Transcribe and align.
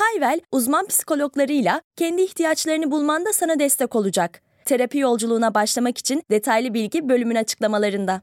Hayvel, 0.00 0.40
uzman 0.52 0.86
psikologlarıyla 0.86 1.82
kendi 1.96 2.22
ihtiyaçlarını 2.22 2.90
bulmanda 2.90 3.32
sana 3.32 3.58
destek 3.58 3.96
olacak. 3.96 4.42
Terapi 4.64 4.98
yolculuğuna 4.98 5.54
başlamak 5.54 5.98
için 5.98 6.22
detaylı 6.30 6.74
bilgi 6.74 7.08
bölümün 7.08 7.34
açıklamalarında. 7.34 8.22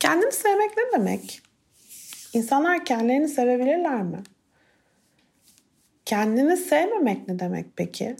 Kendini 0.00 0.32
sevmek 0.32 0.70
ne 0.76 0.98
demek? 0.98 1.42
İnsanlar 2.32 2.84
kendilerini 2.84 3.28
sevebilirler 3.28 4.02
mi? 4.02 4.22
Kendini 6.04 6.56
sevmemek 6.56 7.28
ne 7.28 7.38
demek 7.38 7.66
peki? 7.76 8.16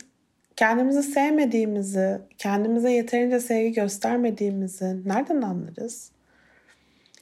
Kendimizi 0.55 1.03
sevmediğimizi, 1.03 2.21
kendimize 2.37 2.91
yeterince 2.91 3.39
sevgi 3.39 3.73
göstermediğimizi 3.73 5.09
nereden 5.09 5.41
anlarız? 5.41 6.11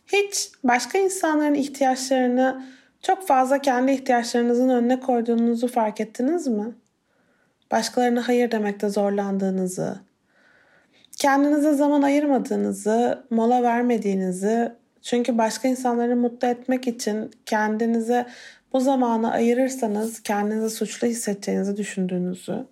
Hiç 0.07 0.51
başka 0.63 0.97
insanların 0.97 1.53
ihtiyaçlarını 1.53 2.65
çok 3.05 3.27
fazla 3.27 3.61
kendi 3.61 3.91
ihtiyaçlarınızın 3.91 4.69
önüne 4.69 4.99
koyduğunuzu 4.99 5.67
fark 5.67 6.01
ettiniz 6.01 6.47
mi? 6.47 6.75
Başkalarına 7.71 8.27
hayır 8.27 8.51
demekte 8.51 8.89
zorlandığınızı, 8.89 9.99
kendinize 11.17 11.73
zaman 11.73 12.01
ayırmadığınızı, 12.01 13.23
mola 13.29 13.63
vermediğinizi, 13.63 14.71
çünkü 15.01 15.37
başka 15.37 15.67
insanları 15.67 16.15
mutlu 16.15 16.47
etmek 16.47 16.87
için 16.87 17.31
kendinize 17.45 18.25
bu 18.73 18.79
zamanı 18.79 19.31
ayırırsanız 19.31 20.23
kendinizi 20.23 20.75
suçlu 20.75 21.07
hissedeceğinizi 21.07 21.77
düşündüğünüzü, 21.77 22.65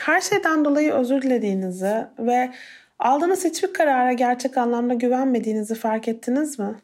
her 0.00 0.20
şeyden 0.20 0.64
dolayı 0.64 0.92
özür 0.92 1.22
dilediğinizi 1.22 2.04
ve 2.18 2.50
aldığınız 2.98 3.44
hiçbir 3.44 3.72
karara 3.72 4.12
gerçek 4.12 4.58
anlamda 4.58 4.94
güvenmediğinizi 4.94 5.74
fark 5.74 6.08
ettiniz 6.08 6.58
mi? 6.58 6.74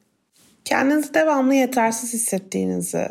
Kendinizi 0.65 1.15
devamlı 1.15 1.55
yetersiz 1.55 2.13
hissettiğinizi 2.13 3.09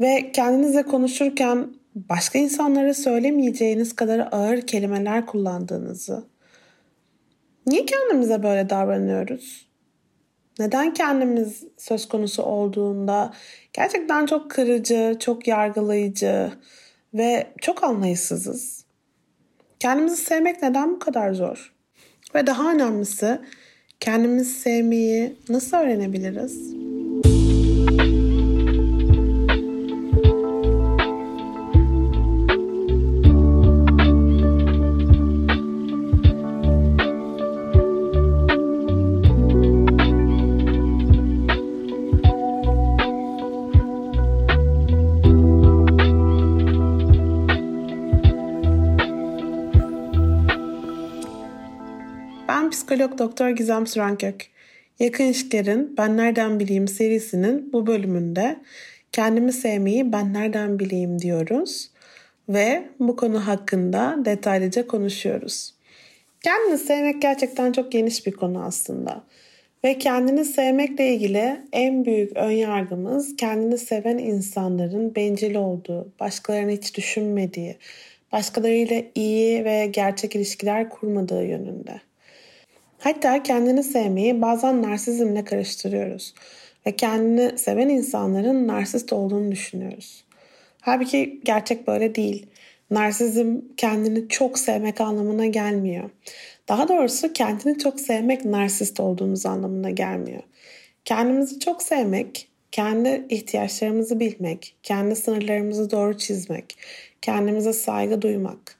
ve 0.00 0.32
kendinizle 0.32 0.82
konuşurken 0.82 1.74
başka 1.94 2.38
insanlara 2.38 2.94
söylemeyeceğiniz 2.94 3.96
kadar 3.96 4.28
ağır 4.32 4.60
kelimeler 4.60 5.26
kullandığınızı. 5.26 6.24
Niye 7.66 7.86
kendimize 7.86 8.42
böyle 8.42 8.70
davranıyoruz? 8.70 9.70
Neden 10.58 10.94
kendimiz 10.94 11.64
söz 11.78 12.08
konusu 12.08 12.42
olduğunda 12.42 13.32
gerçekten 13.72 14.26
çok 14.26 14.50
kırıcı, 14.50 15.16
çok 15.20 15.48
yargılayıcı 15.48 16.52
ve 17.14 17.46
çok 17.60 17.84
anlayışsızız? 17.84 18.84
Kendimizi 19.78 20.16
sevmek 20.16 20.62
neden 20.62 20.90
bu 20.90 20.98
kadar 20.98 21.32
zor? 21.32 21.74
Ve 22.34 22.46
daha 22.46 22.72
önemlisi 22.72 23.40
kendimizi 24.00 24.50
sevmeyi 24.50 25.36
nasıl 25.48 25.76
öğrenebiliriz? 25.76 26.79
Psikolog 53.00 53.18
doktor 53.18 53.48
Gizem 53.48 53.86
Sürenkök. 53.86 54.46
Yakın 54.98 55.24
İlişkilerin 55.24 55.94
Ben 55.96 56.16
Nereden 56.16 56.60
Bileyim 56.60 56.88
serisinin 56.88 57.72
bu 57.72 57.86
bölümünde 57.86 58.56
kendimi 59.12 59.52
sevmeyi 59.52 60.12
ben 60.12 60.32
nereden 60.32 60.78
bileyim 60.78 61.18
diyoruz 61.18 61.90
ve 62.48 62.82
bu 62.98 63.16
konu 63.16 63.46
hakkında 63.46 64.16
detaylıca 64.24 64.86
konuşuyoruz. 64.86 65.74
Kendini 66.44 66.78
sevmek 66.78 67.22
gerçekten 67.22 67.72
çok 67.72 67.92
geniş 67.92 68.26
bir 68.26 68.32
konu 68.32 68.64
aslında. 68.64 69.24
Ve 69.84 69.98
kendini 69.98 70.44
sevmekle 70.44 71.14
ilgili 71.14 71.60
en 71.72 72.04
büyük 72.04 72.36
önyargımız 72.36 73.36
kendini 73.36 73.78
seven 73.78 74.18
insanların 74.18 75.14
bencil 75.14 75.54
olduğu, 75.54 76.12
başkalarını 76.20 76.70
hiç 76.70 76.96
düşünmediği, 76.96 77.76
başkalarıyla 78.32 79.02
iyi 79.14 79.64
ve 79.64 79.86
gerçek 79.86 80.36
ilişkiler 80.36 80.90
kurmadığı 80.90 81.44
yönünde. 81.44 82.09
Hatta 83.00 83.42
kendini 83.42 83.84
sevmeyi 83.84 84.42
bazen 84.42 84.82
narsizmle 84.82 85.44
karıştırıyoruz 85.44 86.34
ve 86.86 86.96
kendini 86.96 87.58
seven 87.58 87.88
insanların 87.88 88.68
narsist 88.68 89.12
olduğunu 89.12 89.52
düşünüyoruz. 89.52 90.24
Halbuki 90.80 91.40
gerçek 91.44 91.86
böyle 91.86 92.14
değil. 92.14 92.46
Narsizm 92.90 93.56
kendini 93.76 94.28
çok 94.28 94.58
sevmek 94.58 95.00
anlamına 95.00 95.46
gelmiyor. 95.46 96.10
Daha 96.68 96.88
doğrusu 96.88 97.32
kendini 97.32 97.78
çok 97.78 98.00
sevmek 98.00 98.44
narsist 98.44 99.00
olduğumuz 99.00 99.46
anlamına 99.46 99.90
gelmiyor. 99.90 100.42
Kendimizi 101.04 101.60
çok 101.60 101.82
sevmek, 101.82 102.48
kendi 102.72 103.26
ihtiyaçlarımızı 103.28 104.20
bilmek, 104.20 104.74
kendi 104.82 105.16
sınırlarımızı 105.16 105.90
doğru 105.90 106.18
çizmek, 106.18 106.76
kendimize 107.22 107.72
saygı 107.72 108.22
duymak 108.22 108.76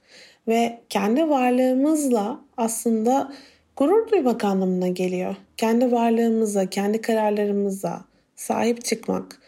ve 0.47 0.79
kendi 0.89 1.29
varlığımızla 1.29 2.41
aslında 2.57 3.33
gurur 3.81 4.11
duymak 4.11 4.43
anlamına 4.43 4.87
geliyor. 4.87 5.35
Kendi 5.57 5.91
varlığımıza, 5.91 6.65
kendi 6.65 7.01
kararlarımıza 7.01 8.01
sahip 8.35 8.85
çıkmak. 8.85 9.41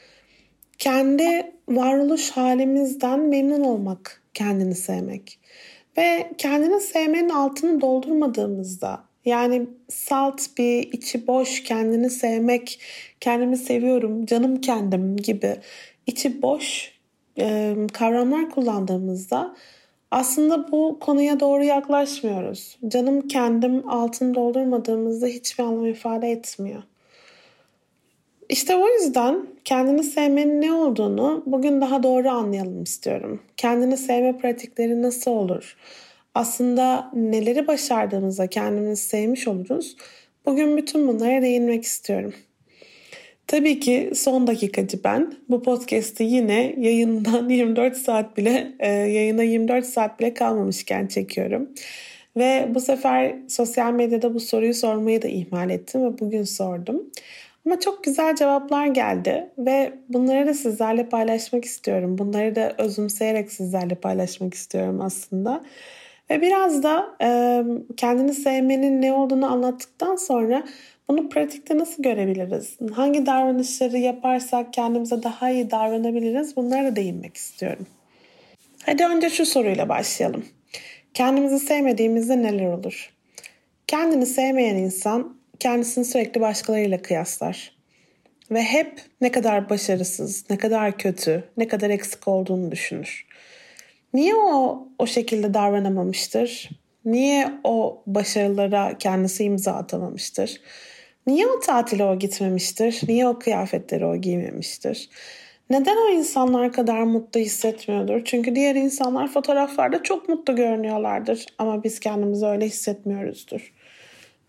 Kendi 0.78 1.52
varoluş 1.70 2.32
halimizden 2.32 3.20
memnun 3.20 3.64
olmak, 3.64 4.22
kendini 4.34 4.76
sevmek. 4.76 5.40
Ve 5.98 6.32
kendini 6.38 6.82
sevmenin 6.82 7.30
altını 7.30 7.82
doldurmadığımızda 7.82 9.04
yani 9.26 9.68
salt 9.90 10.42
bir 10.58 10.94
içi 10.94 11.28
boş 11.28 11.64
kendini 11.64 12.10
sevmek, 12.10 12.80
kendimi 13.20 13.58
seviyorum, 13.58 14.26
canım 14.26 14.62
kendim 14.62 15.18
gibi 15.18 15.56
içi 16.08 16.42
boş 16.42 16.92
e, 17.40 17.76
kavramlar 17.94 18.50
kullandığımızda 18.50 19.56
aslında 20.14 20.72
bu 20.72 20.98
konuya 21.00 21.40
doğru 21.40 21.64
yaklaşmıyoruz. 21.64 22.78
Canım 22.88 23.28
kendim 23.28 23.90
altını 23.90 24.36
doldurmadığımızda 24.36 25.28
hiçbir 25.28 25.64
anlam 25.64 25.86
ifade 25.86 26.32
etmiyor. 26.32 26.84
İşte 28.50 28.76
o 28.76 28.88
yüzden 28.88 29.48
kendini 29.66 30.04
sevmenin 30.04 30.62
ne 30.62 30.74
olduğunu 30.74 31.44
bugün 31.46 31.82
daha 31.82 32.04
doğru 32.04 32.30
anlayalım 32.30 32.84
istiyorum. 32.84 33.42
Kendini 33.58 33.98
sevme 33.98 34.38
pratikleri 34.38 35.02
nasıl 35.02 35.32
olur? 35.32 35.78
Aslında 36.36 37.12
neleri 37.14 37.68
başardığımızda 37.68 38.48
kendimizi 38.48 39.04
sevmiş 39.04 39.48
oluruz. 39.48 39.96
Bugün 40.46 40.78
bütün 40.78 41.08
bunlara 41.08 41.42
değinmek 41.42 41.84
istiyorum. 41.84 42.34
Tabii 43.48 43.80
ki 43.80 44.12
son 44.16 44.48
dakikacı 44.48 45.04
ben. 45.04 45.34
Bu 45.50 45.64
podcast'i 45.64 46.24
yine 46.24 46.76
yayından 46.78 47.50
24 47.50 47.98
saat 47.98 48.38
bile 48.38 48.72
e, 48.80 48.90
yayına 48.90 49.44
24 49.44 49.86
saat 49.86 50.20
bile 50.20 50.34
kalmamışken 50.34 51.08
çekiyorum. 51.08 51.70
Ve 52.38 52.68
bu 52.76 52.80
sefer 52.80 53.36
sosyal 53.48 53.94
medyada 53.94 54.34
bu 54.34 54.40
soruyu 54.40 54.74
sormayı 54.74 55.22
da 55.22 55.28
ihmal 55.28 55.70
ettim 55.70 56.06
ve 56.06 56.20
bugün 56.20 56.44
sordum. 56.44 57.04
Ama 57.66 57.80
çok 57.80 58.04
güzel 58.04 58.36
cevaplar 58.36 58.88
geldi 58.88 59.50
ve 59.58 59.94
bunları 60.10 60.48
da 60.48 60.54
sizlerle 60.54 61.10
paylaşmak 61.10 61.66
istiyorum. 61.66 62.18
Bunları 62.18 62.56
da 62.56 62.76
özümseyerek 62.78 63.52
sizlerle 63.52 63.96
paylaşmak 63.96 64.54
istiyorum 64.54 65.02
aslında. 65.02 65.64
Ve 66.30 66.42
biraz 66.42 66.84
da 66.84 67.16
e, 67.22 67.64
kendini 67.98 68.34
sevmenin 68.34 69.02
ne 69.02 69.14
olduğunu 69.14 69.52
anlattıktan 69.52 70.16
sonra 70.16 70.64
bunu 71.10 71.30
pratikte 71.30 71.78
nasıl 71.78 72.04
görebiliriz? 72.04 72.78
Hangi 72.94 73.26
davranışları 73.26 73.98
yaparsak 73.98 74.74
kendimize 74.74 75.24
daha 75.24 75.50
iyi 75.50 75.72
davranabiliriz? 75.72 76.56
Bunlara 76.56 76.96
değinmek 76.96 77.38
istiyorum. 77.38 77.88
Hadi 78.86 79.06
önce 79.06 79.30
şu 79.30 79.46
soruyla 79.46 79.90
başlayalım. 79.90 80.46
Kendimizi 81.14 81.60
sevmediğimizde 81.60 82.44
neler 82.44 82.66
olur? 82.66 83.14
Kendini 83.88 84.26
sevmeyen 84.26 84.76
insan 84.76 85.38
kendisini 85.60 86.06
sürekli 86.06 86.42
başkalarıyla 86.42 87.02
kıyaslar. 87.02 87.74
Ve 88.52 88.62
hep 88.62 89.02
ne 89.22 89.32
kadar 89.32 89.70
başarısız, 89.70 90.50
ne 90.50 90.58
kadar 90.58 90.98
kötü, 90.98 91.44
ne 91.58 91.68
kadar 91.68 91.90
eksik 91.90 92.28
olduğunu 92.28 92.72
düşünür. 92.72 93.26
Niye 94.14 94.36
o 94.36 94.88
o 95.00 95.08
şekilde 95.08 95.54
davranamamıştır? 95.54 96.70
Niye 97.06 97.52
o 97.64 98.04
başarılara 98.08 98.98
kendisi 98.98 99.44
imza 99.44 99.74
atamamıştır? 99.74 100.62
Niye 101.28 101.48
o 101.48 101.60
tatile 101.60 102.06
o 102.06 102.20
gitmemiştir? 102.20 103.02
Niye 103.08 103.28
o 103.28 103.40
kıyafetleri 103.40 104.06
o 104.06 104.16
giymemiştir? 104.16 105.10
Neden 105.70 105.98
o 105.98 106.10
insanlar 106.10 106.74
kadar 106.74 107.04
mutlu 107.04 107.40
hissetmiyordur? 107.40 108.22
Çünkü 108.26 108.56
diğer 108.56 108.76
insanlar 108.76 109.28
fotoğraflarda 109.28 110.04
çok 110.04 110.30
mutlu 110.30 110.56
görünüyorlardır 110.56 111.46
ama 111.58 111.84
biz 111.84 112.00
kendimizi 112.00 112.46
öyle 112.46 112.66
hissetmiyoruzdur. 112.66 113.74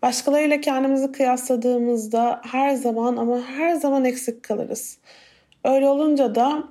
Başkalarıyla 0.01 0.61
kendimizi 0.61 1.11
kıyasladığımızda 1.11 2.41
her 2.51 2.75
zaman 2.75 3.17
ama 3.17 3.41
her 3.41 3.73
zaman 3.73 4.05
eksik 4.05 4.43
kalırız. 4.43 4.97
Öyle 5.63 5.89
olunca 5.89 6.35
da 6.35 6.63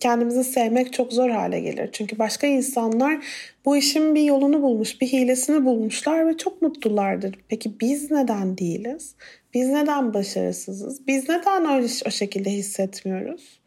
kendimizi 0.00 0.44
sevmek 0.44 0.92
çok 0.92 1.12
zor 1.12 1.30
hale 1.30 1.60
gelir. 1.60 1.88
Çünkü 1.92 2.18
başka 2.18 2.46
insanlar 2.46 3.24
bu 3.64 3.76
işin 3.76 4.14
bir 4.14 4.22
yolunu 4.22 4.62
bulmuş, 4.62 5.00
bir 5.00 5.06
hilesini 5.06 5.64
bulmuşlar 5.64 6.26
ve 6.28 6.36
çok 6.36 6.62
mutlulardır. 6.62 7.34
Peki 7.48 7.80
biz 7.80 8.10
neden 8.10 8.58
değiliz? 8.58 9.14
Biz 9.54 9.68
neden 9.68 10.14
başarısızız? 10.14 11.06
Biz 11.06 11.28
neden 11.28 11.76
öyle 11.76 11.86
o 12.06 12.10
şekilde 12.10 12.50
hissetmiyoruz? 12.50 13.60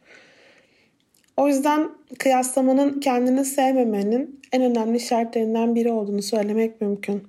O 1.38 1.48
yüzden 1.48 1.89
kıyaslamanın 2.19 3.00
kendini 3.00 3.45
sevmemenin 3.45 4.42
en 4.51 4.62
önemli 4.62 5.00
şartlarından 5.00 5.75
biri 5.75 5.92
olduğunu 5.92 6.21
söylemek 6.21 6.81
mümkün. 6.81 7.24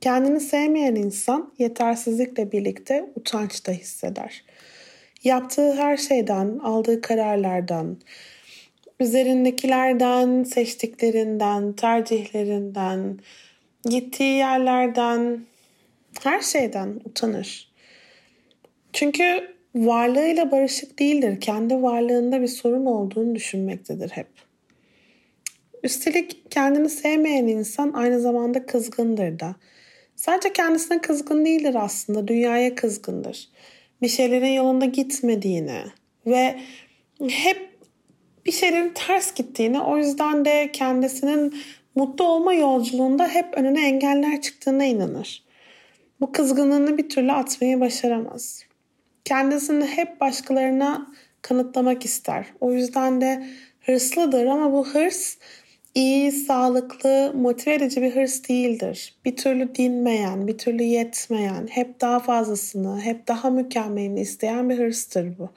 Kendini 0.00 0.40
sevmeyen 0.40 0.94
insan 0.94 1.52
yetersizlikle 1.58 2.52
birlikte 2.52 3.10
utanç 3.14 3.66
da 3.66 3.72
hisseder. 3.72 4.44
Yaptığı 5.24 5.72
her 5.74 5.96
şeyden, 5.96 6.58
aldığı 6.58 7.00
kararlardan, 7.00 7.96
üzerindekilerden, 9.00 10.44
seçtiklerinden, 10.44 11.72
tercihlerinden, 11.72 13.18
gittiği 13.84 14.36
yerlerden, 14.36 15.46
her 16.22 16.40
şeyden 16.40 17.00
utanır. 17.04 17.72
Çünkü 18.92 19.54
varlığıyla 19.74 20.50
barışık 20.50 20.98
değildir. 20.98 21.40
Kendi 21.40 21.82
varlığında 21.82 22.42
bir 22.42 22.46
sorun 22.48 22.86
olduğunu 22.86 23.34
düşünmektedir 23.34 24.10
hep. 24.10 24.28
Üstelik 25.82 26.50
kendini 26.50 26.88
sevmeyen 26.88 27.46
insan 27.46 27.92
aynı 27.92 28.20
zamanda 28.20 28.66
kızgındır 28.66 29.40
da. 29.40 29.56
Sadece 30.16 30.52
kendisine 30.52 31.00
kızgın 31.00 31.44
değildir 31.44 31.76
aslında, 31.78 32.28
dünyaya 32.28 32.74
kızgındır. 32.74 33.48
Bir 34.02 34.08
şeylerin 34.08 34.52
yolunda 34.52 34.84
gitmediğini 34.84 35.82
ve 36.26 36.60
hep 37.28 37.72
bir 38.46 38.52
şeylerin 38.52 38.92
ters 38.94 39.34
gittiğini, 39.34 39.80
o 39.80 39.96
yüzden 39.96 40.44
de 40.44 40.70
kendisinin 40.72 41.54
mutlu 41.94 42.24
olma 42.24 42.54
yolculuğunda 42.54 43.28
hep 43.28 43.58
önüne 43.58 43.86
engeller 43.86 44.40
çıktığına 44.40 44.84
inanır. 44.84 45.44
Bu 46.20 46.32
kızgınlığını 46.32 46.98
bir 46.98 47.08
türlü 47.08 47.32
atmayı 47.32 47.80
başaramaz. 47.80 48.62
Kendisini 49.24 49.86
hep 49.86 50.20
başkalarına 50.20 51.12
kanıtlamak 51.42 52.04
ister. 52.04 52.46
O 52.60 52.72
yüzden 52.72 53.20
de 53.20 53.46
hırslıdır 53.80 54.46
ama 54.46 54.72
bu 54.72 54.88
hırs 54.88 55.36
iyi, 55.94 56.32
sağlıklı, 56.32 57.32
motive 57.34 57.74
edici 57.74 58.02
bir 58.02 58.16
hırs 58.16 58.48
değildir. 58.48 59.14
Bir 59.24 59.36
türlü 59.36 59.74
dinmeyen, 59.74 60.46
bir 60.48 60.58
türlü 60.58 60.82
yetmeyen, 60.82 61.66
hep 61.70 62.00
daha 62.00 62.20
fazlasını, 62.20 63.00
hep 63.00 63.28
daha 63.28 63.50
mükemmelini 63.50 64.20
isteyen 64.20 64.70
bir 64.70 64.78
hırstır 64.78 65.38
bu. 65.38 65.50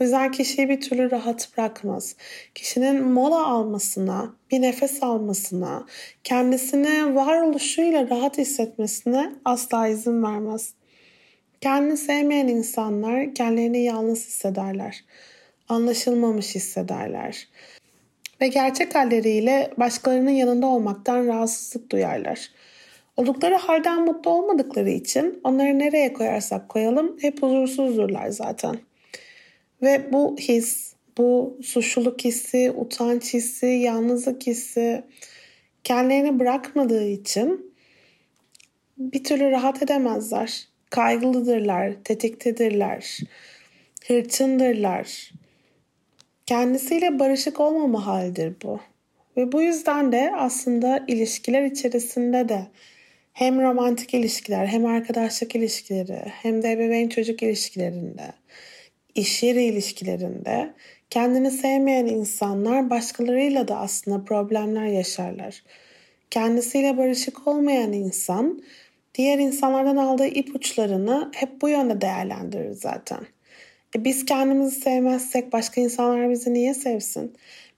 O 0.00 0.04
yüzden 0.04 0.32
kişiyi 0.32 0.68
bir 0.68 0.80
türlü 0.80 1.10
rahat 1.10 1.48
bırakmaz. 1.56 2.16
Kişinin 2.54 3.04
mola 3.04 3.46
almasına, 3.46 4.34
bir 4.50 4.62
nefes 4.62 5.02
almasına, 5.02 5.86
kendisini 6.24 7.14
varoluşuyla 7.14 8.10
rahat 8.10 8.38
hissetmesine 8.38 9.32
asla 9.44 9.88
izin 9.88 10.22
vermez. 10.22 10.74
Kendini 11.60 11.96
sevmeyen 11.96 12.48
insanlar 12.48 13.34
kendilerini 13.34 13.84
yalnız 13.84 14.26
hissederler. 14.26 15.04
Anlaşılmamış 15.68 16.54
hissederler. 16.54 17.48
Ve 18.40 18.48
gerçek 18.48 18.94
halleriyle 18.94 19.70
başkalarının 19.76 20.30
yanında 20.30 20.66
olmaktan 20.66 21.26
rahatsızlık 21.26 21.92
duyarlar. 21.92 22.50
Oldukları 23.16 23.54
halden 23.54 24.04
mutlu 24.04 24.30
olmadıkları 24.30 24.90
için 24.90 25.40
onları 25.44 25.78
nereye 25.78 26.12
koyarsak 26.12 26.68
koyalım 26.68 27.16
hep 27.20 27.42
huzursuzdurlar 27.42 28.28
zaten. 28.28 28.78
Ve 29.82 30.12
bu 30.12 30.36
his, 30.36 30.94
bu 31.18 31.58
suçluluk 31.62 32.24
hissi, 32.24 32.70
utanç 32.70 33.34
hissi, 33.34 33.66
yalnızlık 33.66 34.46
hissi 34.46 35.02
kendilerini 35.84 36.38
bırakmadığı 36.38 37.08
için 37.08 37.74
bir 38.98 39.24
türlü 39.24 39.50
rahat 39.50 39.82
edemezler. 39.82 40.68
Kaygılıdırlar, 40.90 41.92
tetiktedirler, 42.04 43.18
hırçındırlar. 44.06 45.32
Kendisiyle 46.48 47.18
barışık 47.18 47.60
olmama 47.60 48.06
halidir 48.06 48.52
bu. 48.62 48.80
Ve 49.36 49.52
bu 49.52 49.62
yüzden 49.62 50.12
de 50.12 50.32
aslında 50.36 51.04
ilişkiler 51.08 51.64
içerisinde 51.64 52.48
de 52.48 52.66
hem 53.32 53.60
romantik 53.62 54.14
ilişkiler 54.14 54.66
hem 54.66 54.86
arkadaşlık 54.86 55.56
ilişkileri 55.56 56.22
hem 56.26 56.62
de 56.62 56.72
ebeveyn 56.72 57.08
çocuk 57.08 57.42
ilişkilerinde 57.42 58.32
iş 59.14 59.42
yeri 59.42 59.62
ilişkilerinde 59.62 60.74
kendini 61.10 61.50
sevmeyen 61.50 62.06
insanlar 62.06 62.90
başkalarıyla 62.90 63.68
da 63.68 63.78
aslında 63.78 64.24
problemler 64.24 64.86
yaşarlar. 64.86 65.62
Kendisiyle 66.30 66.96
barışık 66.96 67.48
olmayan 67.48 67.92
insan 67.92 68.62
diğer 69.14 69.38
insanlardan 69.38 69.96
aldığı 69.96 70.26
ipuçlarını 70.26 71.30
hep 71.34 71.62
bu 71.62 71.68
yönde 71.68 72.00
değerlendirir 72.00 72.72
zaten. 72.72 73.20
E 73.96 74.04
biz 74.04 74.24
kendimizi 74.24 74.80
sevmezsek 74.80 75.52
başka 75.52 75.80
insanlar 75.80 76.30
bizi 76.30 76.54
niye 76.54 76.74
sevsin? 76.74 77.36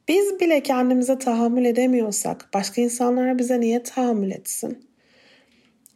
Biz 0.08 0.40
bile 0.40 0.62
kendimize 0.62 1.18
tahammül 1.18 1.64
edemiyorsak 1.64 2.48
başka 2.54 2.82
insanlar 2.82 3.38
bize 3.38 3.60
niye 3.60 3.82
tahammül 3.82 4.30
etsin? 4.30 4.78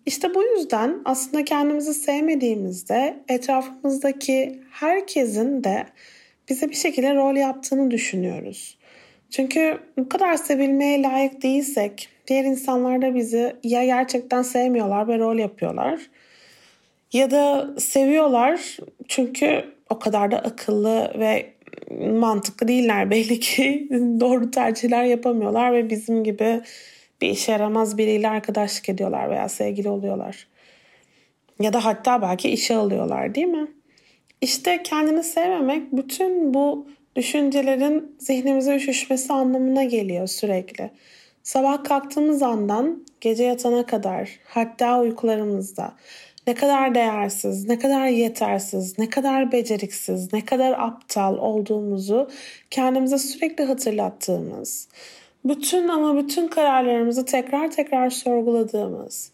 İşte 0.06 0.34
bu 0.34 0.42
yüzden 0.42 1.02
aslında 1.04 1.44
kendimizi 1.44 1.94
sevmediğimizde 1.94 3.16
etrafımızdaki 3.28 4.60
herkesin 4.70 5.64
de 5.64 5.86
bize 6.48 6.68
bir 6.68 6.74
şekilde 6.74 7.14
rol 7.14 7.36
yaptığını 7.36 7.90
düşünüyoruz. 7.90 8.78
Çünkü 9.30 9.78
bu 9.98 10.08
kadar 10.08 10.36
sevilmeye 10.36 11.02
layık 11.02 11.42
değilsek 11.42 12.08
diğer 12.26 12.44
insanlar 12.44 13.02
da 13.02 13.14
bizi 13.14 13.56
ya 13.62 13.84
gerçekten 13.84 14.42
sevmiyorlar 14.42 15.08
ve 15.08 15.18
rol 15.18 15.38
yapıyorlar 15.38 16.00
ya 17.14 17.30
da 17.30 17.74
seviyorlar 17.78 18.76
çünkü 19.08 19.64
o 19.90 19.98
kadar 19.98 20.30
da 20.30 20.38
akıllı 20.38 21.12
ve 21.18 21.54
mantıklı 22.10 22.68
değiller 22.68 23.10
belli 23.10 23.40
ki 23.40 23.88
doğru 24.20 24.50
tercihler 24.50 25.04
yapamıyorlar 25.04 25.72
ve 25.72 25.90
bizim 25.90 26.24
gibi 26.24 26.60
bir 27.20 27.28
işe 27.28 27.52
yaramaz 27.52 27.98
biriyle 27.98 28.28
arkadaşlık 28.28 28.88
ediyorlar 28.88 29.30
veya 29.30 29.48
sevgili 29.48 29.88
oluyorlar. 29.88 30.46
Ya 31.60 31.72
da 31.72 31.84
hatta 31.84 32.22
belki 32.22 32.48
işe 32.50 32.76
alıyorlar 32.76 33.34
değil 33.34 33.46
mi? 33.46 33.66
İşte 34.40 34.82
kendini 34.82 35.22
sevmemek 35.22 35.92
bütün 35.92 36.54
bu 36.54 36.88
düşüncelerin 37.16 38.16
zihnimize 38.18 38.76
üşüşmesi 38.76 39.32
anlamına 39.32 39.84
geliyor 39.84 40.26
sürekli. 40.26 40.90
Sabah 41.42 41.84
kalktığımız 41.84 42.42
andan 42.42 43.06
gece 43.20 43.44
yatana 43.44 43.86
kadar 43.86 44.30
hatta 44.44 45.00
uykularımızda 45.00 45.94
ne 46.46 46.54
kadar 46.54 46.94
değersiz, 46.94 47.68
ne 47.68 47.78
kadar 47.78 48.06
yetersiz, 48.06 48.98
ne 48.98 49.10
kadar 49.10 49.52
beceriksiz, 49.52 50.32
ne 50.32 50.44
kadar 50.44 50.72
aptal 50.72 51.38
olduğumuzu 51.38 52.30
kendimize 52.70 53.18
sürekli 53.18 53.64
hatırlattığımız, 53.64 54.88
bütün 55.44 55.88
ama 55.88 56.16
bütün 56.16 56.48
kararlarımızı 56.48 57.24
tekrar 57.24 57.70
tekrar 57.70 58.10
sorguladığımız, 58.10 59.32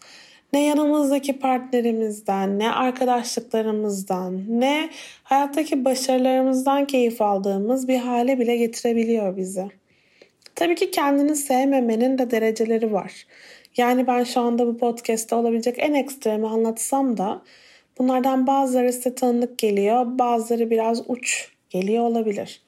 ne 0.53 0.65
yanımızdaki 0.65 1.39
partnerimizden, 1.39 2.59
ne 2.59 2.73
arkadaşlıklarımızdan, 2.73 4.61
ne 4.61 4.91
hayattaki 5.23 5.85
başarılarımızdan 5.85 6.85
keyif 6.85 7.23
aldığımız 7.23 7.89
bir 7.89 7.99
hale 7.99 8.39
bile 8.39 8.57
getirebiliyor 8.57 9.37
bizi. 9.37 9.69
Tabii 10.55 10.75
ki 10.75 10.91
kendini 10.91 11.37
sevmemenin 11.37 12.19
de 12.19 12.31
dereceleri 12.31 12.93
var. 12.93 13.27
Yani 13.77 14.07
ben 14.07 14.25
şu 14.25 14.41
anda 14.41 14.67
bu 14.67 14.79
podcast'te 14.79 15.35
olabilecek 15.35 15.75
en 15.79 15.95
ekstremi 15.95 16.47
anlatsam 16.47 17.17
da 17.17 17.43
bunlardan 17.99 18.47
bazıları 18.47 18.93
size 18.93 19.15
tanıdık 19.15 19.59
geliyor, 19.59 20.19
bazıları 20.19 20.71
biraz 20.71 21.11
uç 21.11 21.49
geliyor 21.71 22.05
olabilir. 22.05 22.63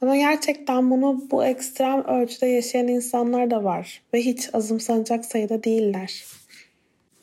Ama 0.00 0.16
gerçekten 0.16 0.90
bunu 0.90 1.30
bu 1.30 1.44
ekstrem 1.44 2.04
ölçüde 2.04 2.46
yaşayan 2.46 2.88
insanlar 2.88 3.50
da 3.50 3.64
var 3.64 4.02
ve 4.14 4.20
hiç 4.20 4.54
azımsanacak 4.54 5.24
sayıda 5.24 5.64
değiller. 5.64 6.24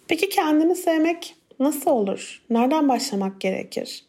Peki 0.08 0.30
kendini 0.30 0.76
sevmek 0.76 1.36
nasıl 1.60 1.92
olur? 1.92 2.42
Nereden 2.50 2.90
başlamak 2.90 3.42
gerekir? 3.42 4.06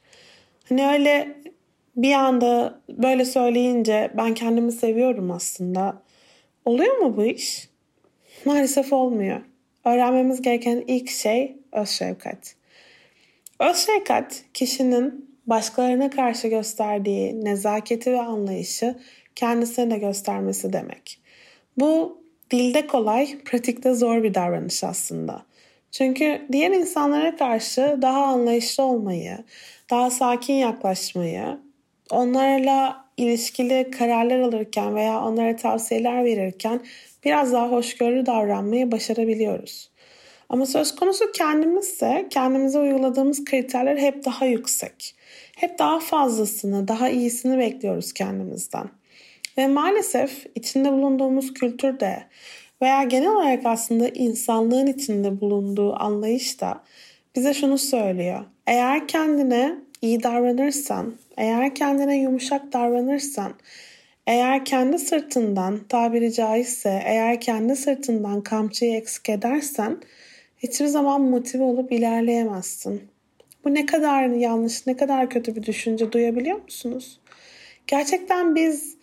Hani 0.68 0.86
öyle 0.86 1.36
bir 1.96 2.12
anda 2.12 2.80
böyle 2.88 3.24
söyleyince 3.24 4.10
ben 4.16 4.34
kendimi 4.34 4.72
seviyorum 4.72 5.30
aslında. 5.30 6.02
Oluyor 6.64 6.96
mu 6.96 7.16
bu 7.16 7.24
iş? 7.24 7.68
Maalesef 8.46 8.92
olmuyor. 8.92 9.40
Öğrenmemiz 9.84 10.42
gereken 10.42 10.84
ilk 10.86 11.10
şey 11.10 11.56
öz 11.72 11.88
şefkat. 11.88 12.54
Öz 13.60 13.76
şefkat 13.76 14.42
kişinin 14.54 15.36
başkalarına 15.46 16.10
karşı 16.10 16.48
gösterdiği 16.48 17.44
nezaketi 17.44 18.12
ve 18.12 18.20
anlayışı 18.20 18.94
kendisine 19.34 19.90
de 19.90 19.98
göstermesi 19.98 20.72
demek. 20.72 21.20
Bu 21.76 22.22
dilde 22.50 22.86
kolay, 22.86 23.38
pratikte 23.38 23.94
zor 23.94 24.22
bir 24.22 24.34
davranış 24.34 24.84
aslında. 24.84 25.42
Çünkü 25.90 26.46
diğer 26.52 26.70
insanlara 26.70 27.36
karşı 27.36 27.98
daha 28.02 28.24
anlayışlı 28.24 28.84
olmayı, 28.84 29.38
daha 29.90 30.10
sakin 30.10 30.54
yaklaşmayı, 30.54 31.58
onlarla 32.10 33.04
ilişkili 33.16 33.90
kararlar 33.90 34.40
alırken 34.40 34.94
veya 34.94 35.24
onlara 35.24 35.56
tavsiyeler 35.56 36.24
verirken 36.24 36.80
biraz 37.26 37.52
daha 37.52 37.70
hoşgörülü 37.70 38.26
davranmayı 38.26 38.92
başarabiliyoruz. 38.92 39.90
Ama 40.48 40.66
söz 40.66 40.96
konusu 40.96 41.32
kendimizse 41.32 42.26
kendimize 42.30 42.78
uyguladığımız 42.78 43.44
kriterler 43.44 43.96
hep 43.96 44.24
daha 44.24 44.46
yüksek. 44.46 45.14
Hep 45.56 45.78
daha 45.78 46.00
fazlasını, 46.00 46.88
daha 46.88 47.08
iyisini 47.08 47.58
bekliyoruz 47.58 48.12
kendimizden. 48.12 48.88
Ve 49.58 49.66
maalesef 49.66 50.46
içinde 50.54 50.92
bulunduğumuz 50.92 51.54
kültürde 51.54 52.22
veya 52.82 53.02
genel 53.02 53.30
olarak 53.30 53.66
aslında 53.66 54.08
insanlığın 54.08 54.86
içinde 54.86 55.40
bulunduğu 55.40 55.94
anlayış 56.02 56.60
da 56.60 56.80
bize 57.36 57.54
şunu 57.54 57.78
söylüyor. 57.78 58.44
Eğer 58.66 59.08
kendine 59.08 59.74
iyi 60.02 60.22
davranırsan, 60.22 61.14
eğer 61.36 61.74
kendine 61.74 62.18
yumuşak 62.18 62.72
davranırsan, 62.72 63.52
eğer 64.26 64.64
kendi 64.64 64.98
sırtından 64.98 65.80
tabiri 65.88 66.32
caizse 66.32 67.02
eğer 67.04 67.40
kendi 67.40 67.76
sırtından 67.76 68.40
kamçıyı 68.40 68.96
eksik 68.96 69.28
edersen 69.28 69.98
hiçbir 70.58 70.86
zaman 70.86 71.20
motive 71.20 71.62
olup 71.62 71.92
ilerleyemezsin. 71.92 73.02
Bu 73.64 73.74
ne 73.74 73.86
kadar 73.86 74.28
yanlış, 74.28 74.86
ne 74.86 74.96
kadar 74.96 75.30
kötü 75.30 75.56
bir 75.56 75.62
düşünce 75.62 76.12
duyabiliyor 76.12 76.62
musunuz? 76.62 77.20
Gerçekten 77.86 78.54
biz 78.54 78.96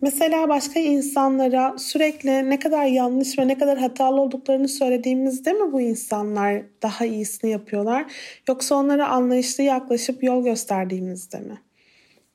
mesela 0.00 0.48
başka 0.48 0.80
insanlara 0.80 1.78
sürekli 1.78 2.50
ne 2.50 2.58
kadar 2.58 2.84
yanlış 2.84 3.38
ve 3.38 3.48
ne 3.48 3.58
kadar 3.58 3.78
hatalı 3.78 4.20
olduklarını 4.20 4.68
söylediğimizde 4.68 5.52
mi 5.52 5.72
bu 5.72 5.80
insanlar 5.80 6.62
daha 6.82 7.06
iyisini 7.06 7.50
yapıyorlar? 7.50 8.12
Yoksa 8.48 8.74
onlara 8.74 9.08
anlayışlı 9.08 9.64
yaklaşıp 9.64 10.22
yol 10.24 10.44
gösterdiğimizde 10.44 11.38
mi? 11.38 11.58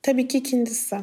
Tabii 0.01 0.27
ki 0.27 0.37
ikincisi. 0.37 0.97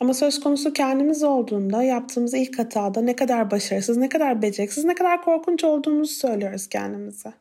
Ama 0.00 0.14
söz 0.14 0.40
konusu 0.40 0.72
kendimiz 0.72 1.22
olduğunda 1.22 1.82
yaptığımız 1.82 2.34
ilk 2.34 2.58
hatada 2.58 3.00
ne 3.00 3.16
kadar 3.16 3.50
başarısız, 3.50 3.96
ne 3.96 4.08
kadar 4.08 4.42
beceriksiz, 4.42 4.84
ne 4.84 4.94
kadar 4.94 5.22
korkunç 5.22 5.64
olduğumuzu 5.64 6.14
söylüyoruz 6.14 6.68
kendimize. 6.68 7.32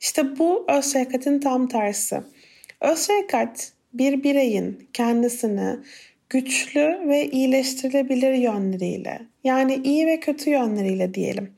İşte 0.00 0.38
bu 0.38 0.64
öz 0.68 0.92
şefkatin 0.92 1.40
tam 1.40 1.68
tersi. 1.68 2.20
Öz 2.80 3.06
şefkat 3.06 3.72
bir 3.92 4.22
bireyin 4.22 4.88
kendisini 4.92 5.76
güçlü 6.30 7.08
ve 7.08 7.30
iyileştirilebilir 7.30 8.32
yönleriyle 8.32 9.20
yani 9.44 9.80
iyi 9.84 10.06
ve 10.06 10.20
kötü 10.20 10.50
yönleriyle 10.50 11.14
diyelim 11.14 11.54